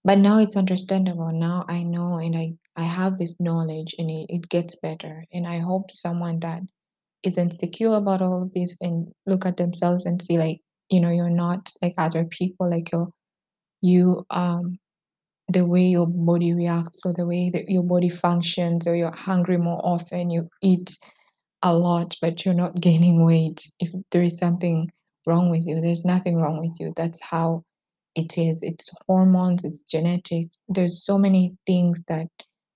But 0.04 0.18
now 0.18 0.38
it's 0.38 0.56
understandable. 0.56 1.32
Now 1.32 1.64
I 1.68 1.82
know 1.82 2.14
and 2.18 2.36
I, 2.36 2.54
I 2.76 2.84
have 2.84 3.18
this 3.18 3.38
knowledge 3.40 3.94
and 3.98 4.10
it, 4.10 4.26
it 4.28 4.48
gets 4.48 4.76
better. 4.76 5.24
And 5.32 5.46
I 5.46 5.58
hope 5.58 5.90
someone 5.90 6.40
that 6.40 6.62
is 7.22 7.38
insecure 7.38 7.94
about 7.94 8.22
all 8.22 8.42
of 8.42 8.52
this 8.52 8.76
and 8.80 9.12
look 9.26 9.46
at 9.46 9.56
themselves 9.58 10.04
and 10.06 10.22
see 10.22 10.38
like, 10.38 10.60
you 10.90 11.00
know, 11.00 11.10
you're 11.10 11.30
not 11.30 11.72
like 11.82 11.94
other 11.98 12.24
people, 12.26 12.70
like 12.70 12.92
you're 12.92 13.10
you 13.82 14.26
um 14.30 14.78
the 15.48 15.66
way 15.66 15.82
your 15.82 16.06
body 16.06 16.52
reacts 16.54 17.02
or 17.04 17.14
the 17.14 17.26
way 17.26 17.50
that 17.50 17.68
your 17.70 17.82
body 17.82 18.08
functions 18.10 18.86
or 18.86 18.94
you're 18.96 19.14
hungry 19.16 19.56
more 19.58 19.80
often, 19.84 20.30
you 20.30 20.48
eat 20.62 20.98
a 21.62 21.74
lot 21.74 22.16
but 22.22 22.44
you're 22.44 22.54
not 22.54 22.80
gaining 22.80 23.24
weight. 23.24 23.70
If 23.80 23.92
there 24.12 24.22
is 24.22 24.38
something 24.38 24.90
wrong 25.26 25.50
with 25.50 25.66
you, 25.66 25.80
there's 25.80 26.04
nothing 26.04 26.36
wrong 26.36 26.60
with 26.60 26.78
you. 26.80 26.92
That's 26.96 27.22
how 27.22 27.64
it 28.18 28.36
is. 28.36 28.62
It's 28.62 28.90
hormones, 29.06 29.64
it's 29.64 29.82
genetics. 29.82 30.60
There's 30.68 31.04
so 31.04 31.16
many 31.16 31.56
things 31.66 32.02
that 32.08 32.28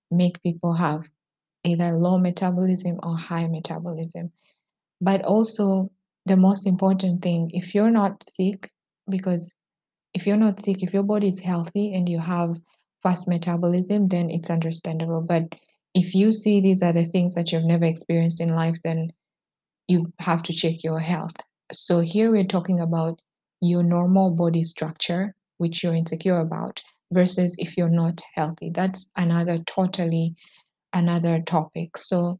make 0.09 0.41
people 0.41 0.73
have 0.73 1.01
either 1.63 1.91
low 1.91 2.17
metabolism 2.17 2.99
or 3.03 3.15
high 3.17 3.47
metabolism. 3.47 4.31
But 5.01 5.23
also, 5.23 5.91
the 6.25 6.37
most 6.37 6.65
important 6.65 7.21
thing 7.21 7.51
if 7.53 7.75
you're 7.75 7.91
not 7.91 8.23
sick, 8.23 8.71
because 9.09 9.55
if 10.13 10.25
you're 10.25 10.37
not 10.37 10.59
sick, 10.59 10.81
if 10.83 10.93
your 10.93 11.03
body 11.03 11.27
is 11.27 11.39
healthy 11.39 11.93
and 11.93 12.07
you 12.07 12.19
have 12.19 12.51
fast 13.01 13.27
metabolism, 13.27 14.07
then 14.07 14.29
it's 14.29 14.49
understandable. 14.49 15.25
But 15.27 15.43
if 15.93 16.15
you 16.15 16.31
see 16.31 16.61
these 16.61 16.81
are 16.81 16.93
the 16.93 17.05
things 17.05 17.35
that 17.35 17.51
you've 17.51 17.65
never 17.65 17.85
experienced 17.85 18.39
in 18.39 18.49
life, 18.49 18.77
then 18.83 19.11
you 19.87 20.13
have 20.19 20.43
to 20.43 20.53
check 20.53 20.83
your 20.83 20.99
health. 20.99 21.35
So 21.71 21.99
here 21.99 22.31
we're 22.31 22.45
talking 22.45 22.79
about 22.79 23.19
your 23.63 23.83
normal 23.83 24.35
body 24.35 24.63
structure, 24.63 25.33
which 25.57 25.83
you're 25.83 25.95
insecure 25.95 26.39
about, 26.39 26.81
versus 27.11 27.55
if 27.57 27.77
you're 27.77 27.89
not 27.89 28.21
healthy. 28.35 28.71
That's 28.73 29.09
another 29.15 29.59
totally 29.65 30.35
another 30.93 31.41
topic. 31.41 31.97
So 31.97 32.39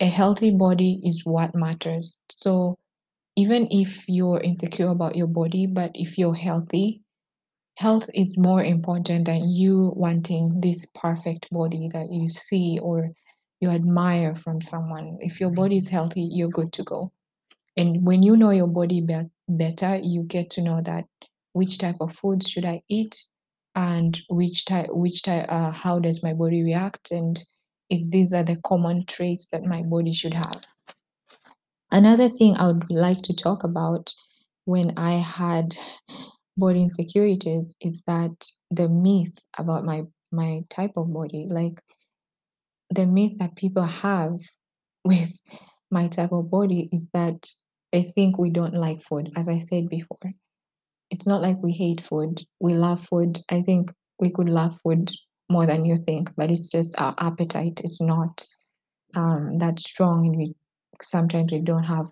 a 0.00 0.06
healthy 0.06 0.54
body 0.56 1.00
is 1.04 1.22
what 1.24 1.54
matters. 1.54 2.18
So 2.36 2.76
even 3.36 3.68
if 3.70 4.04
you're 4.08 4.40
insecure 4.40 4.88
about 4.88 5.16
your 5.16 5.26
body, 5.26 5.66
but 5.66 5.90
if 5.94 6.18
you're 6.18 6.34
healthy, 6.34 7.02
health 7.76 8.10
is 8.14 8.36
more 8.36 8.62
important 8.62 9.26
than 9.26 9.48
you 9.48 9.92
wanting 9.94 10.60
this 10.60 10.86
perfect 10.94 11.48
body 11.50 11.88
that 11.92 12.08
you 12.10 12.28
see 12.28 12.78
or 12.82 13.08
you 13.60 13.68
admire 13.70 14.34
from 14.34 14.60
someone. 14.60 15.18
If 15.20 15.40
your 15.40 15.50
mm-hmm. 15.50 15.60
body 15.60 15.76
is 15.76 15.88
healthy, 15.88 16.28
you're 16.32 16.48
good 16.48 16.72
to 16.74 16.84
go. 16.84 17.10
And 17.76 18.04
when 18.04 18.22
you 18.22 18.36
know 18.36 18.50
your 18.50 18.66
body 18.66 19.00
better, 19.48 19.96
you 19.96 20.22
get 20.22 20.50
to 20.50 20.62
know 20.62 20.80
that 20.82 21.06
which 21.52 21.78
type 21.78 21.96
of 22.00 22.14
food 22.14 22.46
should 22.46 22.64
I 22.64 22.82
eat 22.88 23.16
and 23.74 24.18
which 24.28 24.64
type 24.64 24.88
which 24.90 25.22
type 25.22 25.46
uh, 25.48 25.70
how 25.70 25.98
does 25.98 26.22
my 26.22 26.34
body 26.34 26.62
react 26.62 27.10
and 27.10 27.38
if 27.90 28.08
these 28.10 28.32
are 28.32 28.44
the 28.44 28.56
common 28.64 29.04
traits 29.06 29.48
that 29.52 29.64
my 29.64 29.82
body 29.82 30.12
should 30.12 30.34
have. 30.34 30.62
Another 31.90 32.28
thing 32.28 32.56
I 32.56 32.66
would 32.66 32.90
like 32.90 33.22
to 33.22 33.34
talk 33.34 33.64
about 33.64 34.14
when 34.66 34.92
I 34.96 35.12
had 35.14 35.76
body 36.56 36.82
insecurities 36.82 37.74
is 37.80 38.02
that 38.06 38.46
the 38.70 38.88
myth 38.88 39.38
about 39.56 39.84
my 39.84 40.02
my 40.30 40.60
type 40.68 40.92
of 40.96 41.12
body, 41.12 41.46
like 41.48 41.80
the 42.90 43.06
myth 43.06 43.38
that 43.38 43.56
people 43.56 43.84
have 43.84 44.34
with 45.04 45.32
my 45.90 46.08
type 46.08 46.32
of 46.32 46.50
body 46.50 46.88
is 46.92 47.08
that 47.14 47.50
they 47.92 48.02
think 48.04 48.38
we 48.38 48.50
don't 48.50 48.74
like 48.74 49.02
food, 49.02 49.30
as 49.36 49.48
I 49.48 49.58
said 49.60 49.88
before. 49.88 50.18
It's 51.10 51.26
not 51.26 51.42
like 51.42 51.62
we 51.62 51.72
hate 51.72 52.00
food. 52.00 52.42
We 52.60 52.74
love 52.74 53.06
food. 53.06 53.40
I 53.50 53.62
think 53.62 53.92
we 54.20 54.30
could 54.32 54.48
love 54.48 54.78
food 54.82 55.10
more 55.50 55.66
than 55.66 55.84
you 55.84 55.96
think, 55.98 56.30
but 56.36 56.50
it's 56.50 56.70
just 56.70 56.98
our 57.00 57.14
appetite 57.18 57.80
It's 57.84 58.00
not 58.00 58.46
um, 59.14 59.58
that 59.58 59.80
strong, 59.80 60.26
and 60.26 60.36
we 60.36 60.54
sometimes 61.02 61.52
we 61.52 61.60
don't 61.60 61.84
have 61.84 62.06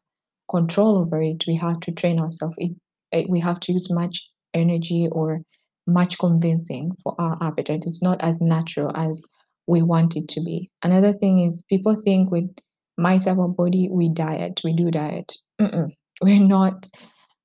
control 0.51 0.99
over 0.99 1.23
it. 1.23 1.45
We 1.47 1.57
have 1.57 1.81
to 1.81 1.93
train 1.93 2.21
ourselves. 2.21 2.55
It, 2.59 2.77
it, 3.13 3.31
we 3.31 3.41
have 3.41 3.61
to 3.61 3.73
use 3.73 3.91
much 3.91 4.31
energy 4.55 5.09
or 5.13 5.41
much 5.87 6.19
convincing 6.19 6.93
for 7.03 7.15
our 7.21 7.37
appetite. 7.43 7.85
It's 7.87 8.03
not 8.03 8.21
as 8.23 8.41
natural 8.41 8.97
as 8.97 9.23
we 9.67 9.83
want 9.83 10.17
it 10.17 10.29
to 10.29 10.41
be. 10.43 10.71
Another 10.83 11.13
thing 11.13 11.41
is 11.41 11.63
people 11.69 12.01
think 12.05 12.31
with 12.31 12.51
my 12.99 13.19
type 13.19 13.39
of 13.39 13.57
body, 13.57 13.89
we 13.91 14.09
diet, 14.09 14.61
we 14.65 14.73
do 14.73 14.91
diet. 14.91 15.33
Mm-mm. 15.61 15.89
We're 16.23 16.41
not, 16.41 16.87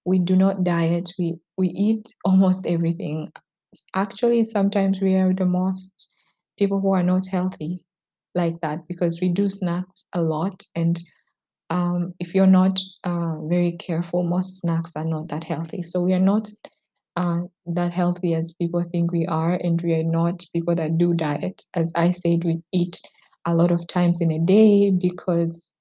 we 0.06 0.20
do 0.20 0.36
not 0.36 0.64
diet. 0.64 1.12
We 1.20 1.40
we 1.58 1.68
eat 1.68 2.08
almost 2.26 2.66
everything. 2.66 3.32
Actually, 3.96 4.44
sometimes 4.44 5.02
we 5.02 5.16
are 5.16 5.34
the 5.34 5.46
most 5.46 6.14
people 6.58 6.80
who 6.80 6.92
are 6.92 7.04
not 7.04 7.28
healthy 7.28 7.80
like 8.34 8.60
that 8.62 8.88
because 8.88 9.20
we 9.22 9.30
do 9.30 9.50
snacks 9.50 10.06
a 10.14 10.22
lot 10.22 10.64
and 10.76 11.00
um, 11.70 12.14
if 12.20 12.34
you're 12.34 12.48
not 12.48 12.80
uh, 13.04 13.38
very 13.44 13.74
careful 13.74 14.24
most 14.24 14.62
snacks 14.62 14.92
are 14.96 15.06
not 15.06 15.28
that 15.30 15.44
healthy 15.44 15.82
so 15.82 16.02
we 16.02 16.14
are 16.14 16.20
not 16.20 16.48
uh, 17.16 17.42
that 17.66 17.92
healthy 17.92 18.34
as 18.34 18.54
people 18.54 18.84
think 18.92 19.12
we 19.12 19.26
are, 19.28 19.54
and 19.56 19.82
we 19.82 19.94
are 19.94 20.04
not 20.04 20.44
people 20.54 20.76
that 20.76 20.98
do 20.98 21.14
diet. 21.14 21.64
As 21.74 21.92
I 21.96 22.12
said, 22.12 22.44
we 22.44 22.62
eat 22.72 23.02
a 23.46 23.54
lot 23.54 23.72
of 23.72 23.88
times 23.88 24.22
in 24.22 24.32
a 24.32 24.40
day 24.40 24.92
because 24.92 25.72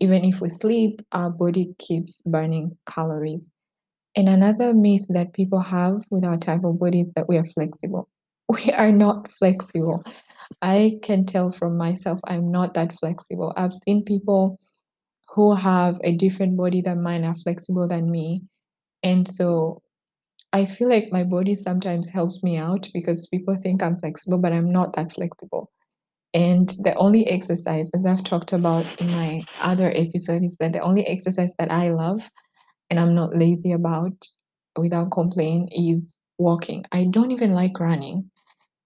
even 0.00 0.24
if 0.24 0.40
we 0.40 0.48
sleep, 0.48 1.00
our 1.12 1.30
body 1.30 1.74
keeps 1.78 2.22
burning 2.22 2.76
calories. 2.86 3.52
And 4.16 4.28
another 4.28 4.74
myth 4.74 5.06
that 5.08 5.32
people 5.32 5.60
have 5.60 6.02
with 6.10 6.24
our 6.24 6.38
type 6.38 6.64
of 6.64 6.78
body 6.78 7.00
is 7.00 7.10
that 7.16 7.28
we 7.28 7.36
are 7.36 7.46
flexible. 7.46 8.08
We 8.48 8.70
are 8.72 8.92
not 8.92 9.30
flexible. 9.30 10.04
I 10.60 10.98
can 11.02 11.24
tell 11.24 11.52
from 11.52 11.78
myself, 11.78 12.20
I'm 12.26 12.50
not 12.50 12.74
that 12.74 12.92
flexible. 12.92 13.54
I've 13.56 13.72
seen 13.72 14.04
people 14.04 14.58
who 15.34 15.54
have 15.54 15.98
a 16.04 16.16
different 16.16 16.56
body 16.56 16.82
than 16.82 17.02
mine 17.02 17.24
are 17.24 17.34
flexible 17.34 17.88
than 17.88 18.10
me. 18.10 18.42
And 19.02 19.26
so 19.26 19.80
I 20.52 20.66
feel 20.66 20.88
like 20.88 21.08
my 21.10 21.24
body 21.24 21.54
sometimes 21.54 22.08
helps 22.08 22.42
me 22.42 22.58
out 22.58 22.88
because 22.92 23.28
people 23.28 23.56
think 23.56 23.82
I'm 23.82 23.96
flexible, 23.96 24.38
but 24.38 24.52
I'm 24.52 24.70
not 24.70 24.94
that 24.96 25.12
flexible. 25.12 25.70
And 26.34 26.68
the 26.82 26.94
only 26.94 27.26
exercise, 27.26 27.90
as 27.94 28.06
I've 28.06 28.24
talked 28.24 28.52
about 28.52 28.86
in 29.00 29.10
my 29.10 29.44
other 29.60 29.92
episode, 29.94 30.44
is 30.44 30.56
that 30.60 30.72
the 30.72 30.80
only 30.80 31.06
exercise 31.06 31.54
that 31.58 31.70
I 31.70 31.90
love 31.90 32.30
and 32.88 32.98
I'm 32.98 33.14
not 33.14 33.36
lazy 33.36 33.72
about 33.72 34.12
without 34.76 35.12
complaint 35.12 35.70
is 35.72 36.16
walking. 36.38 36.84
I 36.92 37.06
don't 37.10 37.30
even 37.30 37.52
like 37.52 37.78
running. 37.78 38.30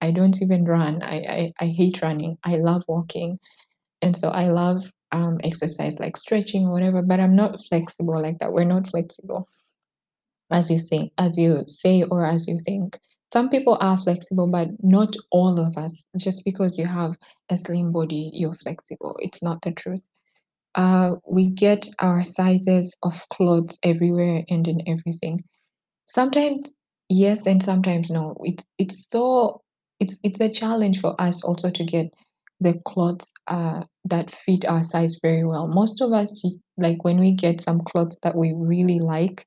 I 0.01 0.11
don't 0.11 0.41
even 0.43 0.65
run. 0.65 1.03
I, 1.03 1.17
I, 1.17 1.53
I 1.61 1.67
hate 1.67 2.03
running. 2.03 2.37
I 2.45 2.57
love 2.57 2.83
walking. 2.89 3.39
And 4.03 4.17
so 4.17 4.29
I 4.29 4.49
love 4.49 4.91
um, 5.13 5.39
exercise 5.43 5.99
like 5.99 6.17
stretching 6.17 6.67
or 6.67 6.73
whatever, 6.73 7.03
but 7.03 7.21
I'm 7.21 7.37
not 7.37 7.65
flexible 7.69 8.21
like 8.21 8.39
that. 8.39 8.53
We're 8.53 8.65
not 8.65 8.89
flexible 8.89 9.49
as 10.51 10.71
you 10.71 10.79
say, 10.79 11.11
as 11.19 11.37
you 11.37 11.65
say, 11.67 12.05
or 12.05 12.25
as 12.25 12.47
you 12.47 12.61
think. 12.65 12.99
Some 13.33 13.51
people 13.51 13.77
are 13.81 13.99
flexible, 13.99 14.47
but 14.49 14.69
not 14.83 15.15
all 15.31 15.59
of 15.61 15.77
us. 15.77 16.09
Just 16.17 16.45
because 16.45 16.79
you 16.79 16.87
have 16.87 17.17
a 17.51 17.57
slim 17.59 17.93
body, 17.93 18.31
you're 18.33 18.55
flexible. 18.55 19.17
It's 19.21 19.43
not 19.43 19.63
the 19.63 19.73
truth. 19.73 20.03
Uh, 20.75 21.17
we 21.31 21.49
get 21.49 21.89
our 22.01 22.23
sizes 22.23 22.95
of 23.03 23.29
clothes 23.31 23.79
everywhere 23.83 24.45
and 24.51 24.69
in 24.69 24.81
everything. 24.89 25.41
Sometimes 26.07 26.63
yes, 27.09 27.47
and 27.47 27.63
sometimes 27.63 28.11
no. 28.11 28.37
It's 28.43 28.65
it's 28.79 29.09
so 29.11 29.63
it's 30.01 30.19
it's 30.23 30.41
a 30.41 30.49
challenge 30.51 31.01
for 31.01 31.21
us 31.21 31.43
also 31.45 31.71
to 31.71 31.85
get 31.85 32.13
the 32.61 32.81
clothes 32.87 33.33
uh, 33.49 33.85
that 34.05 34.31
fit 34.31 34.65
our 34.67 34.83
size 34.85 35.17
very 35.23 35.45
well. 35.45 35.69
Most 35.69 36.01
of 36.01 36.13
us, 36.13 36.45
like 36.79 37.05
when 37.05 37.19
we 37.21 37.35
get 37.35 37.61
some 37.61 37.81
clothes 37.81 38.19
that 38.23 38.37
we 38.37 38.53
really 38.57 38.99
like, 38.99 39.47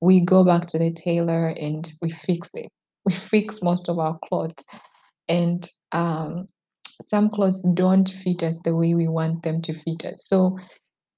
we 0.00 0.20
go 0.20 0.44
back 0.44 0.66
to 0.68 0.78
the 0.78 0.92
tailor 0.92 1.48
and 1.48 1.92
we 2.02 2.10
fix 2.10 2.50
it. 2.54 2.70
We 3.08 3.14
fix 3.14 3.62
most 3.62 3.88
of 3.88 3.98
our 3.98 4.18
clothes. 4.26 4.66
And 5.30 5.66
um, 5.92 6.46
some 7.06 7.30
clothes 7.30 7.62
don't 7.72 8.06
fit 8.06 8.42
us 8.42 8.60
the 8.64 8.76
way 8.76 8.92
we 8.94 9.08
want 9.08 9.42
them 9.42 9.62
to 9.62 9.72
fit 9.72 10.04
us. 10.04 10.26
So 10.26 10.58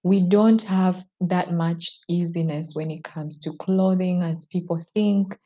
we 0.05 0.29
don't 0.29 0.63
have 0.63 1.03
that 1.21 1.51
much 1.51 1.91
easiness 2.09 2.75
when 2.75 2.93
it 2.93 3.03
comes 3.03 3.39
to 3.39 3.57
clothing 3.59 4.23
as 4.23 4.47
people 4.47 4.81
think. 4.95 5.37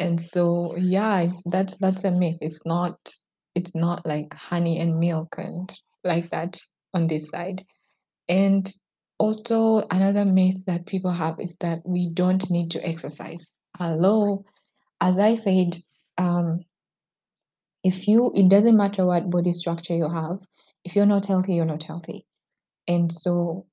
And 0.00 0.18
so 0.18 0.74
yeah, 0.78 1.26
that's 1.44 1.76
that's 1.76 2.04
a 2.04 2.12
myth. 2.12 2.38
It's 2.40 2.64
not 2.64 2.96
it's 3.54 3.74
not 3.74 4.06
like 4.06 4.32
honey 4.32 4.78
and 4.78 4.98
milk 4.98 5.34
and 5.36 5.70
like 6.02 6.30
that 6.30 6.58
on 6.94 7.08
this 7.08 7.28
side. 7.28 7.66
And 8.26 8.72
also, 9.18 9.82
another 9.90 10.24
myth 10.24 10.64
that 10.66 10.86
people 10.86 11.10
have 11.10 11.40
is 11.40 11.54
that 11.60 11.80
we 11.84 12.08
don't 12.08 12.48
need 12.50 12.70
to 12.70 12.86
exercise. 12.86 13.50
Hello, 13.76 14.44
as 15.00 15.18
I 15.18 15.34
said, 15.34 15.76
um, 16.18 16.64
if 17.84 18.08
you, 18.08 18.32
it 18.34 18.48
doesn't 18.48 18.76
matter 18.76 19.06
what 19.06 19.30
body 19.30 19.52
structure 19.52 19.94
you 19.94 20.08
have, 20.08 20.40
if 20.84 20.96
you're 20.96 21.06
not 21.06 21.26
healthy, 21.26 21.54
you're 21.54 21.64
not 21.64 21.82
healthy. 21.82 22.26
And 22.88 23.12
so 23.12 23.66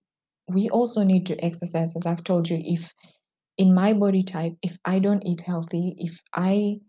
we 0.47 0.69
also 0.69 1.03
need 1.03 1.25
to 1.27 1.43
exercise, 1.43 1.95
as 1.95 2.05
I've 2.05 2.23
told 2.23 2.49
you, 2.49 2.59
if 2.61 2.93
in 3.57 3.73
my 3.73 3.93
body 3.93 4.23
type, 4.23 4.53
if 4.61 4.77
I 4.85 4.99
don't 4.99 5.25
eat 5.25 5.41
healthy, 5.41 5.95
if 5.97 6.21
I 6.33 6.79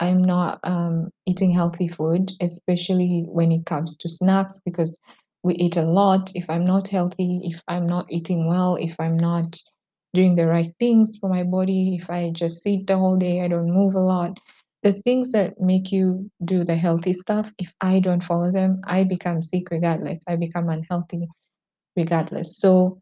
I'm 0.00 0.22
not 0.22 0.58
um, 0.64 1.10
eating 1.26 1.52
healthy 1.52 1.86
food, 1.88 2.32
especially 2.40 3.24
when 3.28 3.52
it 3.52 3.66
comes 3.66 3.96
to 3.98 4.08
snacks, 4.08 4.60
because 4.64 4.98
we 5.44 5.54
eat 5.54 5.76
a 5.76 5.82
lot. 5.82 6.32
If 6.34 6.50
I'm 6.50 6.64
not 6.64 6.88
healthy, 6.88 7.42
if 7.44 7.62
I'm 7.68 7.86
not 7.86 8.06
eating 8.10 8.48
well, 8.48 8.76
if 8.76 8.96
I'm 8.98 9.16
not 9.16 9.58
doing 10.14 10.34
the 10.34 10.46
right 10.46 10.72
things 10.78 11.16
for 11.18 11.28
my 11.28 11.42
body, 11.42 11.98
if 12.00 12.10
I 12.10 12.30
just 12.32 12.62
sit 12.62 12.86
the 12.86 12.98
whole 12.98 13.16
day, 13.16 13.42
I 13.42 13.48
don't 13.48 13.70
move 13.70 13.94
a 13.94 14.00
lot, 14.00 14.38
the 14.82 14.94
things 15.04 15.30
that 15.30 15.60
make 15.60 15.92
you 15.92 16.30
do 16.44 16.64
the 16.64 16.76
healthy 16.76 17.12
stuff, 17.12 17.52
if 17.58 17.72
I 17.80 18.00
don't 18.00 18.22
follow 18.22 18.50
them, 18.50 18.80
I 18.84 19.04
become 19.04 19.40
sick 19.40 19.70
regardless. 19.70 20.18
I 20.28 20.36
become 20.36 20.68
unhealthy 20.68 21.28
regardless. 21.96 22.58
So 22.58 23.00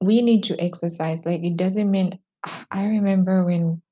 we 0.00 0.22
need 0.22 0.44
to 0.44 0.60
exercise. 0.60 1.24
Like 1.24 1.42
it 1.42 1.56
doesn't 1.56 1.90
mean, 1.90 2.18
I 2.70 2.86
remember 2.86 3.44
when 3.44 3.82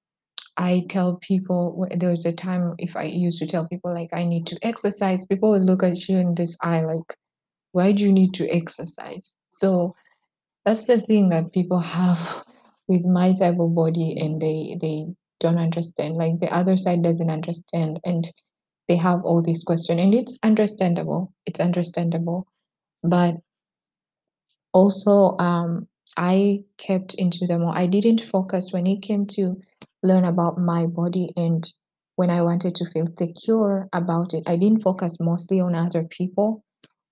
I 0.57 0.85
tell 0.89 1.19
people 1.19 1.87
there 1.97 2.11
was 2.11 2.27
a 2.27 2.33
time 2.33 2.75
if 2.79 2.97
I 2.97 3.05
used 3.05 3.39
to 3.41 3.47
tell 3.47 3.69
people 3.69 3.93
like 3.93 4.11
I 4.13 4.25
need 4.25 4.47
to 4.49 4.59
exercise, 4.63 5.27
people 5.27 5.51
would 5.51 5.65
look 5.65 5.83
at 5.83 6.09
you 6.09 6.19
in 6.19 6.35
this 6.35 6.57
eye 6.63 6.83
like, 6.83 7.17
why 7.73 7.93
do 7.93 8.05
you 8.05 8.13
need 8.13 8.35
to 8.35 8.49
exercise? 8.49 9.35
So 9.51 9.95
that's 10.65 10.85
the 10.85 11.01
thing 11.01 11.29
that 11.31 11.53
people 11.53 11.79
have 11.81 12.45
with 12.89 13.05
my 13.05 13.33
type 13.33 13.59
of 13.59 13.75
body 13.75 14.17
and 14.19 14.41
they 14.41 14.77
they 14.81 15.07
don't 15.41 15.59
understand. 15.59 16.15
Like 16.15 16.41
the 16.41 16.55
other 16.55 16.77
side 16.77 17.03
doesn't 17.03 17.31
understand 17.31 18.01
and 18.05 18.31
they 18.89 18.97
have 18.97 19.21
all 19.25 19.43
these 19.43 19.65
questions 19.65 20.01
and 20.01 20.15
it's 20.15 20.39
understandable. 20.43 21.33
It's 21.47 21.61
understandable. 21.61 22.47
But 23.03 23.37
also 24.73 25.37
um 25.39 25.89
I 26.17 26.65
kept 26.77 27.15
into 27.15 27.47
them. 27.47 27.65
I 27.67 27.87
didn't 27.87 28.21
focus 28.21 28.71
when 28.71 28.87
it 28.87 29.01
came 29.01 29.27
to 29.29 29.57
learn 30.03 30.25
about 30.25 30.59
my 30.59 30.87
body 30.87 31.33
and 31.37 31.67
when 32.17 32.29
I 32.29 32.43
wanted 32.43 32.75
to 32.77 32.87
feel 32.91 33.07
secure 33.19 33.89
about 33.95 34.35
it. 34.35 34.43
I 34.47 34.57
didn't 34.57 34.83
focus 34.83 35.17
mostly 35.21 35.61
on 35.61 35.75
other 35.75 36.05
people, 36.05 36.65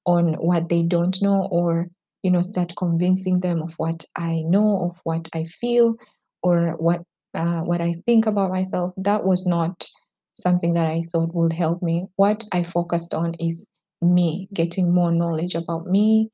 on 0.04 0.34
what 0.34 0.68
they 0.68 0.82
don't 0.82 1.16
know, 1.22 1.48
or 1.50 1.88
you 2.22 2.30
know, 2.30 2.42
start 2.42 2.72
convincing 2.76 3.40
them 3.40 3.62
of 3.62 3.74
what 3.76 4.04
I 4.16 4.42
know, 4.46 4.90
of 4.90 5.00
what 5.04 5.28
I 5.34 5.44
feel, 5.44 5.96
or 6.42 6.72
what 6.78 7.02
uh, 7.34 7.62
what 7.62 7.80
I 7.80 7.96
think 8.06 8.26
about 8.26 8.50
myself. 8.50 8.94
That 8.96 9.24
was 9.24 9.46
not 9.46 9.88
something 10.32 10.74
that 10.74 10.86
I 10.86 11.02
thought 11.12 11.34
would 11.34 11.52
help 11.52 11.82
me. 11.82 12.06
What 12.16 12.44
I 12.52 12.62
focused 12.62 13.14
on 13.14 13.34
is 13.40 13.70
me, 14.02 14.48
getting 14.54 14.92
more 14.94 15.12
knowledge 15.12 15.54
about 15.54 15.86
me, 15.86 16.30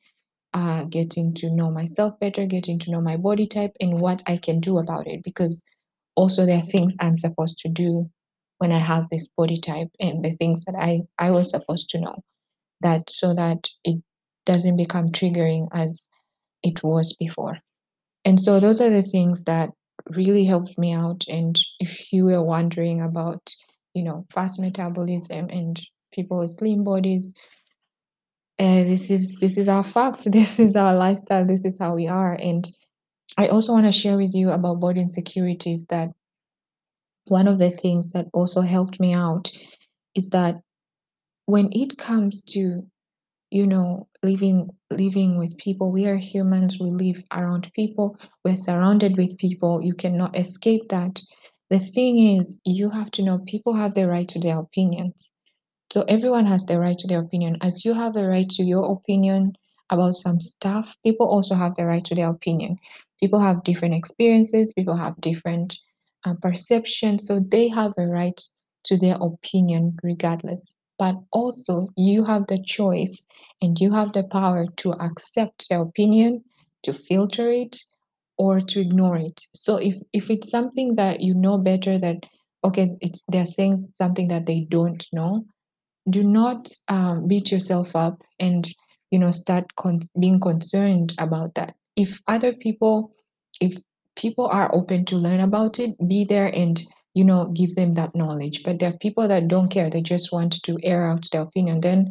uh, 0.54 0.84
getting 0.84 1.34
to 1.34 1.50
know 1.50 1.70
myself 1.70 2.18
better, 2.20 2.46
getting 2.46 2.78
to 2.80 2.90
know 2.90 3.00
my 3.00 3.16
body 3.16 3.46
type, 3.46 3.72
and 3.80 4.00
what 4.00 4.22
I 4.26 4.38
can 4.38 4.60
do 4.60 4.78
about 4.78 5.06
it. 5.06 5.22
Because 5.24 5.62
also 6.16 6.46
there 6.46 6.58
are 6.58 6.62
things 6.62 6.96
I'm 7.00 7.18
supposed 7.18 7.58
to 7.60 7.68
do 7.68 8.06
when 8.58 8.72
I 8.72 8.78
have 8.78 9.08
this 9.10 9.28
body 9.36 9.60
type, 9.60 9.90
and 10.00 10.24
the 10.24 10.36
things 10.36 10.64
that 10.66 10.76
I 10.76 11.02
I 11.18 11.30
was 11.32 11.50
supposed 11.50 11.90
to 11.90 12.00
know 12.00 12.16
that 12.82 13.10
so 13.10 13.34
that 13.34 13.68
it 13.84 14.02
doesn't 14.46 14.76
become 14.76 15.08
triggering 15.08 15.68
as 15.72 16.06
it 16.62 16.82
was 16.82 17.14
before. 17.18 17.58
And 18.24 18.40
so 18.40 18.58
those 18.58 18.80
are 18.80 18.90
the 18.90 19.02
things 19.02 19.44
that 19.44 19.70
really 20.10 20.44
helped 20.44 20.78
me 20.78 20.92
out. 20.92 21.24
And 21.28 21.58
if 21.78 22.12
you 22.12 22.24
were 22.24 22.42
wondering 22.42 23.00
about, 23.00 23.54
you 23.94 24.02
know, 24.02 24.26
fast 24.32 24.60
metabolism 24.60 25.48
and 25.50 25.80
people 26.12 26.40
with 26.40 26.50
slim 26.50 26.84
bodies, 26.84 27.32
uh, 28.58 28.84
this 28.84 29.10
is 29.10 29.36
this 29.38 29.58
is 29.58 29.68
our 29.68 29.84
facts. 29.84 30.24
This 30.30 30.58
is 30.58 30.76
our 30.76 30.94
lifestyle. 30.94 31.46
This 31.46 31.64
is 31.64 31.76
how 31.78 31.94
we 31.94 32.08
are. 32.08 32.34
And 32.34 32.68
I 33.36 33.48
also 33.48 33.72
want 33.72 33.86
to 33.86 33.92
share 33.92 34.16
with 34.16 34.34
you 34.34 34.50
about 34.50 34.80
body 34.80 35.00
insecurities. 35.00 35.86
That 35.86 36.08
one 37.26 37.48
of 37.48 37.58
the 37.58 37.70
things 37.70 38.12
that 38.12 38.26
also 38.32 38.62
helped 38.62 38.98
me 38.98 39.12
out 39.12 39.52
is 40.14 40.30
that 40.30 40.56
when 41.44 41.68
it 41.72 41.98
comes 41.98 42.42
to 42.42 42.78
you 43.50 43.66
know 43.66 44.08
living 44.22 44.70
living 44.90 45.38
with 45.38 45.56
people. 45.58 45.92
We 45.92 46.06
are 46.06 46.16
humans. 46.16 46.78
We 46.80 46.90
live 46.90 47.22
around 47.32 47.70
people. 47.74 48.18
We're 48.44 48.56
surrounded 48.56 49.16
with 49.16 49.38
people. 49.38 49.82
You 49.82 49.94
cannot 49.94 50.38
escape 50.38 50.88
that. 50.90 51.22
The 51.70 51.80
thing 51.80 52.18
is 52.18 52.60
you 52.64 52.90
have 52.90 53.10
to 53.12 53.22
know 53.22 53.40
people 53.46 53.74
have 53.74 53.94
the 53.94 54.08
right 54.08 54.28
to 54.28 54.40
their 54.40 54.58
opinions. 54.58 55.30
So 55.92 56.02
everyone 56.02 56.46
has 56.46 56.64
the 56.64 56.78
right 56.78 56.96
to 56.98 57.08
their 57.08 57.20
opinion. 57.20 57.58
As 57.60 57.84
you 57.84 57.94
have 57.94 58.16
a 58.16 58.28
right 58.28 58.48
to 58.50 58.62
your 58.62 58.92
opinion 58.92 59.56
about 59.90 60.14
some 60.16 60.38
stuff, 60.40 60.96
people 61.04 61.28
also 61.28 61.56
have 61.56 61.74
the 61.76 61.86
right 61.86 62.04
to 62.04 62.14
their 62.14 62.30
opinion. 62.30 62.78
People 63.20 63.40
have 63.40 63.64
different 63.64 63.94
experiences, 63.94 64.72
people 64.74 64.96
have 64.96 65.20
different 65.20 65.78
uh, 66.24 66.34
perceptions, 66.40 67.26
so 67.26 67.40
they 67.40 67.68
have 67.68 67.94
a 67.98 68.06
right 68.06 68.40
to 68.84 68.96
their 68.98 69.16
opinion 69.20 69.96
regardless. 70.04 70.75
But 70.98 71.16
also, 71.32 71.88
you 71.96 72.24
have 72.24 72.46
the 72.48 72.62
choice 72.62 73.26
and 73.60 73.78
you 73.78 73.92
have 73.92 74.12
the 74.12 74.24
power 74.24 74.66
to 74.78 74.92
accept 74.92 75.68
their 75.68 75.82
opinion, 75.82 76.44
to 76.84 76.92
filter 76.92 77.48
it, 77.50 77.76
or 78.38 78.60
to 78.60 78.80
ignore 78.80 79.16
it. 79.16 79.40
So 79.54 79.76
if 79.76 79.96
if 80.12 80.30
it's 80.30 80.50
something 80.50 80.96
that 80.96 81.20
you 81.20 81.34
know 81.34 81.58
better 81.58 81.98
that 81.98 82.24
okay, 82.64 82.96
it's 83.00 83.22
they're 83.28 83.46
saying 83.46 83.86
something 83.94 84.28
that 84.28 84.46
they 84.46 84.66
don't 84.68 85.04
know, 85.12 85.44
do 86.08 86.22
not 86.22 86.68
um, 86.88 87.26
beat 87.26 87.50
yourself 87.50 87.94
up 87.94 88.22
and 88.38 88.66
you 89.10 89.18
know 89.18 89.30
start 89.30 89.64
con- 89.76 90.08
being 90.18 90.40
concerned 90.40 91.14
about 91.18 91.54
that 91.54 91.74
if 91.96 92.20
other 92.26 92.52
people 92.52 93.12
if 93.60 93.76
people 94.16 94.46
are 94.46 94.74
open 94.74 95.04
to 95.04 95.16
learn 95.16 95.40
about 95.40 95.78
it 95.78 95.90
be 96.08 96.24
there 96.24 96.50
and 96.54 96.84
you 97.16 97.24
know 97.24 97.48
give 97.54 97.74
them 97.76 97.94
that 97.96 98.14
knowledge. 98.14 98.62
But 98.64 98.78
there 98.80 98.90
are 98.90 98.98
people 98.98 99.28
that 99.28 99.48
don't 99.48 99.70
care. 99.70 99.90
They 99.90 100.02
just 100.02 100.32
want 100.32 100.62
to 100.64 100.78
air 100.84 101.08
out 101.10 101.26
their 101.32 101.42
opinion. 101.42 101.82
Then 101.82 102.08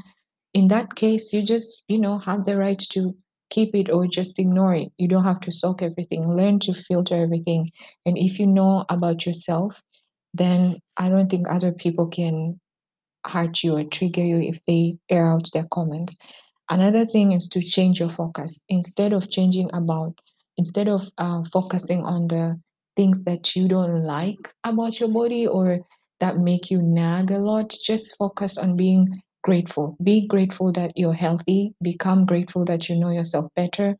in 0.53 0.67
that 0.69 0.95
case 0.95 1.33
you 1.33 1.43
just 1.43 1.83
you 1.87 1.99
know 1.99 2.17
have 2.19 2.45
the 2.45 2.57
right 2.57 2.79
to 2.91 3.15
keep 3.51 3.75
it 3.75 3.89
or 3.91 4.07
just 4.07 4.39
ignore 4.39 4.75
it. 4.75 4.89
You 4.97 5.07
don't 5.07 5.23
have 5.25 5.41
to 5.41 5.51
soak 5.51 5.83
everything. 5.83 6.27
Learn 6.27 6.59
to 6.61 6.73
filter 6.73 7.15
everything. 7.15 7.69
And 8.05 8.17
if 8.17 8.39
you 8.39 8.47
know 8.47 8.85
about 8.89 9.25
yourself 9.25 9.81
then 10.37 10.77
i 10.97 11.09
don't 11.09 11.29
think 11.29 11.47
other 11.49 11.73
people 11.73 12.09
can 12.09 12.59
hurt 13.27 13.63
you 13.63 13.75
or 13.75 13.83
trigger 13.85 14.23
you 14.23 14.37
if 14.39 14.59
they 14.67 14.97
air 15.09 15.27
out 15.31 15.49
their 15.53 15.67
comments. 15.71 16.17
Another 16.69 17.05
thing 17.05 17.31
is 17.31 17.47
to 17.49 17.61
change 17.61 17.99
your 17.99 18.09
focus. 18.09 18.59
Instead 18.69 19.13
of 19.13 19.29
changing 19.29 19.69
about, 19.73 20.13
instead 20.57 20.87
of 20.87 21.03
uh, 21.17 21.43
focusing 21.51 22.03
on 22.03 22.27
the 22.27 22.59
things 22.95 23.23
that 23.25 23.55
you 23.55 23.67
don't 23.67 24.03
like 24.03 24.53
about 24.65 24.99
your 24.99 25.09
body 25.09 25.47
or 25.47 25.79
that 26.19 26.37
make 26.37 26.71
you 26.71 26.81
nag 26.81 27.31
a 27.31 27.39
lot, 27.39 27.73
just 27.85 28.17
focus 28.17 28.57
on 28.57 28.77
being 28.77 29.21
grateful. 29.43 29.97
Be 30.03 30.27
grateful 30.27 30.71
that 30.73 30.93
you're 30.95 31.13
healthy. 31.13 31.75
Become 31.83 32.25
grateful 32.25 32.65
that 32.65 32.89
you 32.89 32.95
know 32.95 33.11
yourself 33.11 33.51
better. 33.55 33.97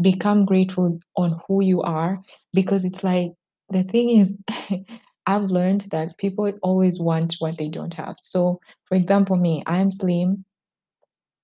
Become 0.00 0.46
grateful 0.46 1.00
on 1.16 1.40
who 1.48 1.62
you 1.62 1.82
are 1.82 2.20
because 2.54 2.84
it's 2.84 3.04
like 3.04 3.32
the 3.70 3.82
thing 3.84 4.10
is 4.10 4.38
I've 5.26 5.44
learned 5.50 5.86
that 5.92 6.18
people 6.18 6.52
always 6.62 7.00
want 7.00 7.36
what 7.40 7.58
they 7.58 7.68
don't 7.70 7.94
have. 7.94 8.16
So, 8.22 8.60
for 8.86 8.96
example, 8.96 9.36
me, 9.36 9.62
I'm 9.66 9.90
slim 9.90 10.44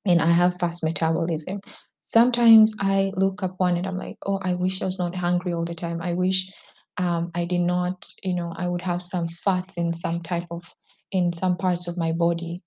and 0.06 0.20
I 0.20 0.26
have 0.26 0.58
fast 0.58 0.82
metabolism. 0.84 1.60
Sometimes 2.00 2.74
I 2.80 3.12
look 3.16 3.42
upon 3.42 3.76
it, 3.76 3.86
I'm 3.86 3.96
like, 3.96 4.16
oh, 4.26 4.38
I 4.42 4.54
wish 4.54 4.82
I 4.82 4.86
was 4.86 4.98
not 4.98 5.14
hungry 5.14 5.52
all 5.52 5.64
the 5.64 5.74
time. 5.74 6.00
I 6.02 6.14
wish 6.14 6.52
um, 6.96 7.30
I 7.34 7.44
did 7.44 7.60
not, 7.60 8.06
you 8.22 8.34
know, 8.34 8.52
I 8.56 8.68
would 8.68 8.82
have 8.82 9.02
some 9.02 9.28
fats 9.28 9.76
in 9.76 9.92
some 9.92 10.20
type 10.20 10.46
of, 10.50 10.62
in 11.10 11.32
some 11.32 11.56
parts 11.56 11.88
of 11.88 11.96
my 11.96 12.12
body. 12.12 12.62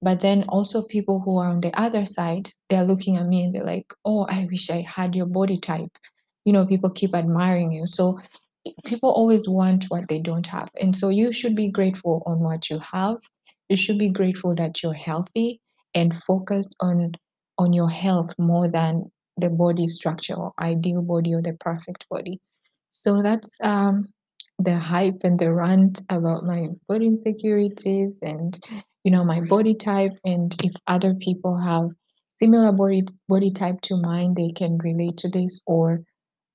But 0.00 0.20
then 0.20 0.44
also 0.48 0.82
people 0.82 1.20
who 1.20 1.38
are 1.38 1.48
on 1.48 1.60
the 1.60 1.72
other 1.78 2.06
side, 2.06 2.50
they're 2.68 2.84
looking 2.84 3.16
at 3.16 3.26
me 3.26 3.44
and 3.44 3.54
they're 3.54 3.64
like, 3.64 3.92
oh, 4.04 4.26
I 4.28 4.46
wish 4.50 4.70
I 4.70 4.82
had 4.82 5.14
your 5.14 5.26
body 5.26 5.58
type. 5.58 5.90
You 6.44 6.52
know, 6.52 6.66
people 6.66 6.90
keep 6.90 7.14
admiring 7.14 7.72
you. 7.72 7.86
So 7.86 8.18
people 8.84 9.10
always 9.10 9.48
want 9.48 9.86
what 9.88 10.08
they 10.08 10.20
don't 10.20 10.46
have. 10.46 10.70
And 10.80 10.94
so 10.94 11.08
you 11.08 11.32
should 11.32 11.56
be 11.56 11.70
grateful 11.70 12.22
on 12.26 12.40
what 12.40 12.70
you 12.70 12.78
have. 12.92 13.16
You 13.68 13.76
should 13.76 13.98
be 13.98 14.10
grateful 14.10 14.54
that 14.54 14.82
you're 14.82 14.94
healthy 14.94 15.60
and 15.94 16.14
focused 16.14 16.76
on 16.80 17.12
on 17.58 17.72
your 17.72 17.90
health 17.90 18.32
more 18.38 18.70
than 18.70 19.10
the 19.36 19.50
body 19.50 19.88
structure 19.88 20.34
or 20.34 20.52
ideal 20.60 21.02
body 21.02 21.34
or 21.34 21.42
the 21.42 21.56
perfect 21.58 22.06
body. 22.08 22.40
So 22.88 23.22
that's 23.22 23.58
um 23.62 24.08
the 24.58 24.76
hype 24.76 25.20
and 25.22 25.38
the 25.38 25.52
rant 25.52 26.02
about 26.08 26.44
my 26.44 26.68
body 26.88 27.06
insecurities 27.06 28.18
and 28.22 28.58
you 29.04 29.10
know 29.10 29.24
my 29.24 29.40
body 29.40 29.74
type. 29.74 30.12
And 30.24 30.54
if 30.62 30.72
other 30.86 31.14
people 31.14 31.56
have 31.56 31.90
similar 32.36 32.72
body 32.72 33.04
body 33.28 33.50
type 33.50 33.80
to 33.82 33.96
mine 33.96 34.34
they 34.34 34.52
can 34.52 34.78
relate 34.78 35.16
to 35.18 35.28
this. 35.28 35.60
Or 35.66 36.02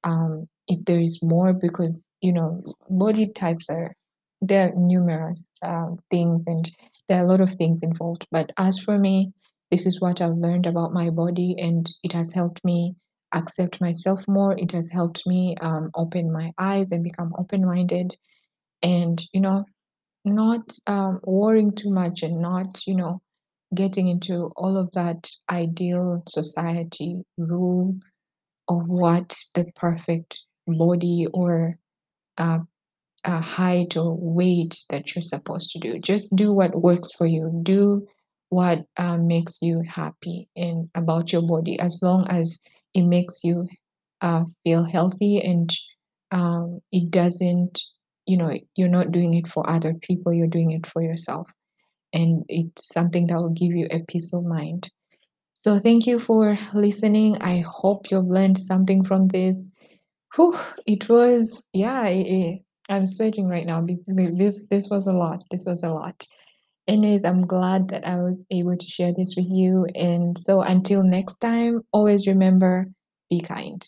um, 0.03 0.47
if 0.67 0.83
there 0.85 0.99
is 0.99 1.21
more 1.23 1.53
because 1.53 2.09
you 2.21 2.33
know 2.33 2.63
body 2.89 3.27
types 3.27 3.69
are 3.69 3.95
there 4.41 4.69
are 4.69 4.75
numerous 4.75 5.47
um, 5.61 5.99
things 6.11 6.43
and 6.47 6.69
there 7.07 7.19
are 7.19 7.25
a 7.25 7.27
lot 7.27 7.41
of 7.41 7.53
things 7.53 7.83
involved. 7.83 8.27
But 8.31 8.51
as 8.57 8.79
for 8.79 8.97
me 8.97 9.33
this 9.71 9.87
is 9.87 9.99
what 9.99 10.21
i've 10.21 10.33
learned 10.33 10.67
about 10.67 10.93
my 10.93 11.09
body 11.09 11.55
and 11.57 11.89
it 12.03 12.13
has 12.13 12.31
helped 12.31 12.63
me 12.63 12.95
accept 13.33 13.81
myself 13.81 14.21
more. 14.27 14.55
It 14.57 14.71
has 14.71 14.91
helped 14.91 15.25
me 15.27 15.55
um, 15.61 15.91
open 15.95 16.31
my 16.31 16.51
eyes 16.57 16.91
and 16.91 17.03
become 17.03 17.33
open 17.37 17.65
minded 17.65 18.15
and, 18.81 19.21
you 19.33 19.41
know, 19.41 19.65
not 20.25 20.77
um, 20.87 21.19
worrying 21.23 21.73
too 21.75 21.91
much 21.91 22.23
and 22.23 22.39
not, 22.39 22.81
you 22.87 22.95
know, 22.95 23.21
getting 23.75 24.07
into 24.07 24.51
all 24.55 24.77
of 24.77 24.91
that 24.93 25.29
ideal 25.49 26.23
society 26.27 27.23
rule 27.37 27.97
of 28.69 28.87
what 28.87 29.35
the 29.55 29.65
perfect 29.75 30.45
body 30.67 31.27
or 31.33 31.73
uh, 32.37 32.59
height 33.25 33.95
or 33.97 34.17
weight 34.19 34.77
that 34.89 35.15
you're 35.15 35.21
supposed 35.21 35.71
to 35.71 35.79
do. 35.79 35.99
Just 35.99 36.33
do 36.35 36.53
what 36.53 36.81
works 36.81 37.11
for 37.11 37.25
you. 37.25 37.61
Do 37.63 38.07
what 38.49 38.79
uh, 38.97 39.17
makes 39.17 39.61
you 39.61 39.81
happy 39.87 40.49
and 40.55 40.89
about 40.95 41.33
your 41.33 41.41
body, 41.41 41.79
as 41.79 41.99
long 42.01 42.27
as 42.29 42.59
it 42.93 43.03
makes 43.03 43.43
you 43.43 43.67
uh, 44.21 44.45
feel 44.63 44.83
healthy 44.83 45.41
and 45.41 45.73
um, 46.31 46.79
it 46.91 47.11
doesn't, 47.11 47.81
you 48.25 48.37
know, 48.37 48.57
you're 48.75 48.89
not 48.89 49.11
doing 49.11 49.33
it 49.35 49.47
for 49.47 49.69
other 49.69 49.93
people. 50.01 50.33
You're 50.33 50.47
doing 50.47 50.71
it 50.71 50.87
for 50.87 51.01
yourself, 51.01 51.47
and 52.11 52.43
it's 52.47 52.87
something 52.87 53.27
that 53.27 53.35
will 53.35 53.51
give 53.51 53.71
you 53.71 53.87
a 53.91 53.99
peace 54.07 54.33
of 54.33 54.43
mind. 54.43 54.89
So 55.53 55.77
thank 55.77 56.07
you 56.07 56.19
for 56.19 56.57
listening. 56.73 57.37
I 57.37 57.63
hope 57.67 58.09
you've 58.09 58.25
learned 58.25 58.57
something 58.57 59.03
from 59.03 59.27
this. 59.27 59.69
Whew, 60.35 60.57
it 60.87 61.07
was 61.09 61.61
yeah. 61.73 62.55
I'm 62.89 63.05
sweating 63.05 63.47
right 63.47 63.65
now. 63.65 63.85
This 64.07 64.67
this 64.69 64.89
was 64.89 65.07
a 65.07 65.13
lot. 65.13 65.43
This 65.51 65.65
was 65.65 65.83
a 65.83 65.89
lot. 65.89 66.27
Anyways, 66.87 67.23
I'm 67.23 67.47
glad 67.47 67.89
that 67.89 68.05
I 68.05 68.17
was 68.17 68.45
able 68.51 68.77
to 68.77 68.85
share 68.87 69.13
this 69.13 69.35
with 69.35 69.47
you. 69.49 69.87
And 69.95 70.37
so 70.37 70.61
until 70.61 71.03
next 71.03 71.39
time, 71.39 71.81
always 71.91 72.27
remember, 72.27 72.87
be 73.29 73.41
kind. 73.41 73.85